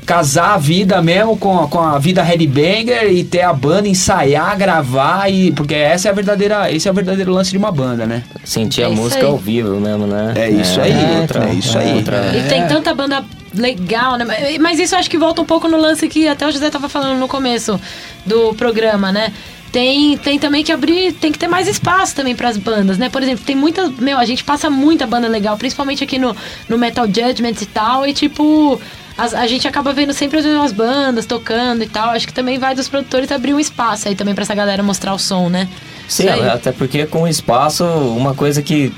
[0.10, 4.58] casar a vida mesmo com, a- com a vida headbanger e ter a banda, ensaiar,
[4.58, 5.52] gravar e.
[5.52, 6.72] Porque essa é a verdadeira.
[6.72, 8.24] Esse é o verdadeiro lance de uma banda, né?
[8.44, 9.28] Sentir É a música aí.
[9.28, 10.34] ao vivo mesmo, né?
[10.36, 11.94] É isso aí, outra- é isso aí.
[11.98, 14.26] outra- E tem tanta banda legal, né?
[14.26, 16.90] Mas- Mas isso acho que volta um pouco no lance que até o José tava
[16.90, 17.80] falando no começo
[18.26, 19.32] do programa, né?
[19.72, 23.10] Tem, tem também que abrir, tem que ter mais espaço também pras bandas, né?
[23.10, 23.88] Por exemplo, tem muita.
[24.00, 26.36] Meu, a gente passa muita banda legal, principalmente aqui no,
[26.68, 28.82] no Metal Judgment e tal, e tipo.
[29.24, 32.10] As- a gente acaba vendo sempre as mesmas bandas tocando e tal.
[32.10, 35.14] Acho que também vai dos produtores abrir um espaço aí também pra essa galera mostrar
[35.14, 35.68] o som, né?
[36.08, 36.48] Sim, aí.
[36.50, 38.92] até porque com o espaço, uma coisa que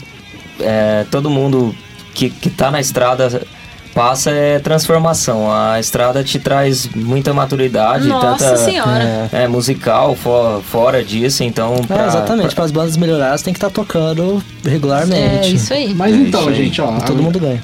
[0.59, 1.75] é, todo mundo
[2.13, 3.41] que, que tá na estrada
[3.93, 5.51] passa é transformação.
[5.51, 9.29] A estrada te traz muita maturidade, Nossa tanta senhora.
[9.33, 11.75] é, musical fo- fora disso, então...
[11.75, 15.47] É, pra- exatamente, para as bandas melhoradas tem que estar tocando regularmente.
[15.47, 15.93] É, isso aí.
[15.93, 16.87] Mas É então, gente, ó.
[17.01, 17.61] Todo mundo ganha.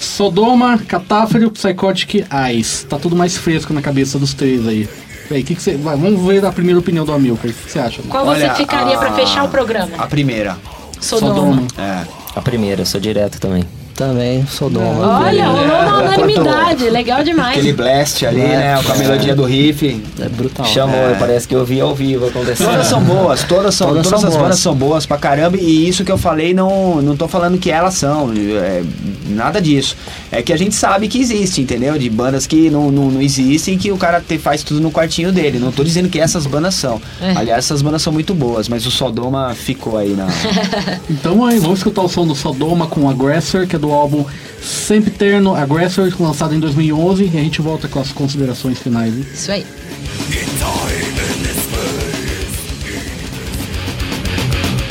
[0.00, 2.86] Sodoma, Catáfero, Psychotic Eyes.
[2.88, 4.88] Tá tudo mais fresco na cabeça dos três aí.
[5.30, 7.50] Aí, que que você, vai, vamos ver a primeira opinião do Amilcar.
[7.50, 8.02] O que você acha?
[8.08, 9.92] Qual Olha, você ficaria pra a- fechar o programa?
[9.96, 10.56] A primeira.
[11.00, 11.62] Sodoma.
[11.78, 12.04] É.
[12.34, 13.64] A primeira, eu sou direto também.
[14.00, 15.20] Também, Sodoma.
[15.20, 16.88] Olha, rolou uma É, unanimidade.
[16.88, 17.58] Legal demais.
[17.58, 18.80] Aquele blast ali, né?
[18.82, 20.02] Com a melodia do riff.
[20.18, 20.64] É brutal.
[20.64, 21.16] Chamou, É.
[21.18, 22.66] parece que eu vi ao vivo acontecendo.
[22.70, 24.42] Todas são boas, todas são, Todas todas, são as boas.
[24.46, 27.70] bandas são boas pra caramba e isso que eu falei não não tô falando que
[27.70, 28.82] elas são, é,
[29.28, 29.94] nada disso.
[30.32, 31.98] É que a gente sabe que existe, entendeu?
[31.98, 35.30] De bandas que não, não, não existem que o cara te, faz tudo no quartinho
[35.30, 35.58] dele.
[35.58, 37.02] Não tô dizendo que essas bandas são.
[37.20, 37.32] É.
[37.36, 40.26] Aliás, essas bandas são muito boas, mas o Sodoma ficou aí na
[41.10, 44.24] Então aí, vamos escutar o som do Sodoma com Aggressor, que é do álbum
[44.62, 49.14] Sempiterno Aggressor, lançado em 2011, e a gente volta com as considerações finais.
[49.14, 49.26] hein?
[49.32, 49.66] Isso aí.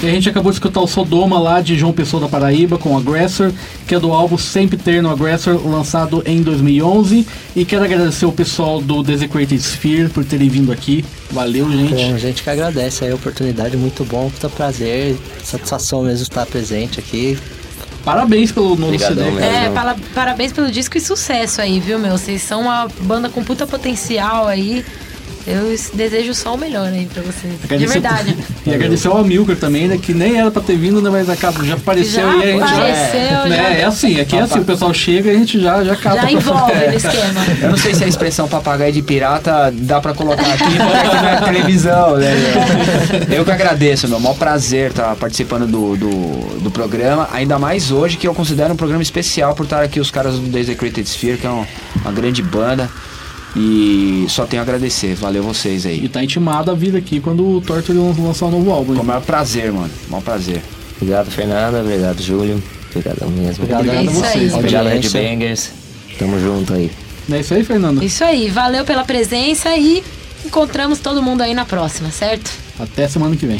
[0.01, 2.97] E a gente acabou de escutar o Sodoma lá de João Pessoa da Paraíba com
[2.97, 3.51] Aggressor,
[3.85, 7.27] que é do álbum Sempiterno Aggressor, lançado em 2011.
[7.53, 11.03] E quero agradecer o pessoal do Desecrated Sphere por terem vindo aqui.
[11.31, 11.93] Valeu, gente.
[11.93, 16.97] Bom, gente que agradece aí a oportunidade, muito bom, muito prazer, satisfação mesmo estar presente
[16.97, 17.37] aqui.
[18.09, 19.31] Parabéns pelo novo Obrigadão CD.
[19.39, 19.55] mesmo.
[19.55, 22.17] É, pala- parabéns pelo disco e sucesso aí, viu, meu?
[22.17, 24.83] Vocês são uma banda com puta potencial aí.
[25.49, 27.53] Eu desejo só o melhor aí pra vocês.
[27.79, 28.35] De verdade.
[28.67, 29.97] E agradecer ao Amilcar também, né?
[29.97, 31.09] Que nem era pra ter vindo, né?
[31.09, 33.45] Mas acaba, já apareceu Já e a gente apareceu, já.
[33.45, 35.95] Né, já- é assim, aqui é assim, o pessoal chega e a gente já, já
[35.95, 36.21] cata.
[36.21, 36.91] Já envolve É.
[36.91, 37.45] no esquema.
[37.63, 41.15] Eu não sei se a expressão papagaio de pirata dá pra colocar aqui, porque aqui
[41.15, 42.31] não é televisão, né?
[43.35, 44.19] Eu que agradeço, meu.
[44.19, 47.27] Maior prazer estar participando do, do, do programa.
[47.31, 50.41] Ainda mais hoje, que eu considero um programa especial por estar aqui os caras do
[50.41, 51.65] Desecrated Sphere, que é um-
[52.03, 52.87] uma grande banda.
[53.55, 55.15] E só tenho a agradecer.
[55.15, 56.09] Valeu vocês E aí.
[56.09, 58.95] tá intimado a vir aqui quando o Torture lançar um novo álbum.
[58.95, 59.89] Com o maior prazer, mano.
[60.09, 60.61] Maior prazer.
[60.97, 61.81] Obrigado, Fernanda.
[61.81, 62.61] Obrigado, Júlio.
[62.91, 63.63] Obrigadão mesmo.
[63.63, 64.07] Obrigado Obrigado a É aí.
[64.07, 64.53] vocês.
[64.53, 65.19] Obrigado, Audiência.
[65.19, 65.69] Headbangers.
[66.17, 66.91] Tamo junto aí.
[67.27, 68.03] Não é isso aí, Fernando?
[68.03, 70.03] Isso aí, valeu pela presença e
[70.45, 72.51] encontramos todo mundo aí na próxima, certo?
[72.79, 73.59] Até semana que vem.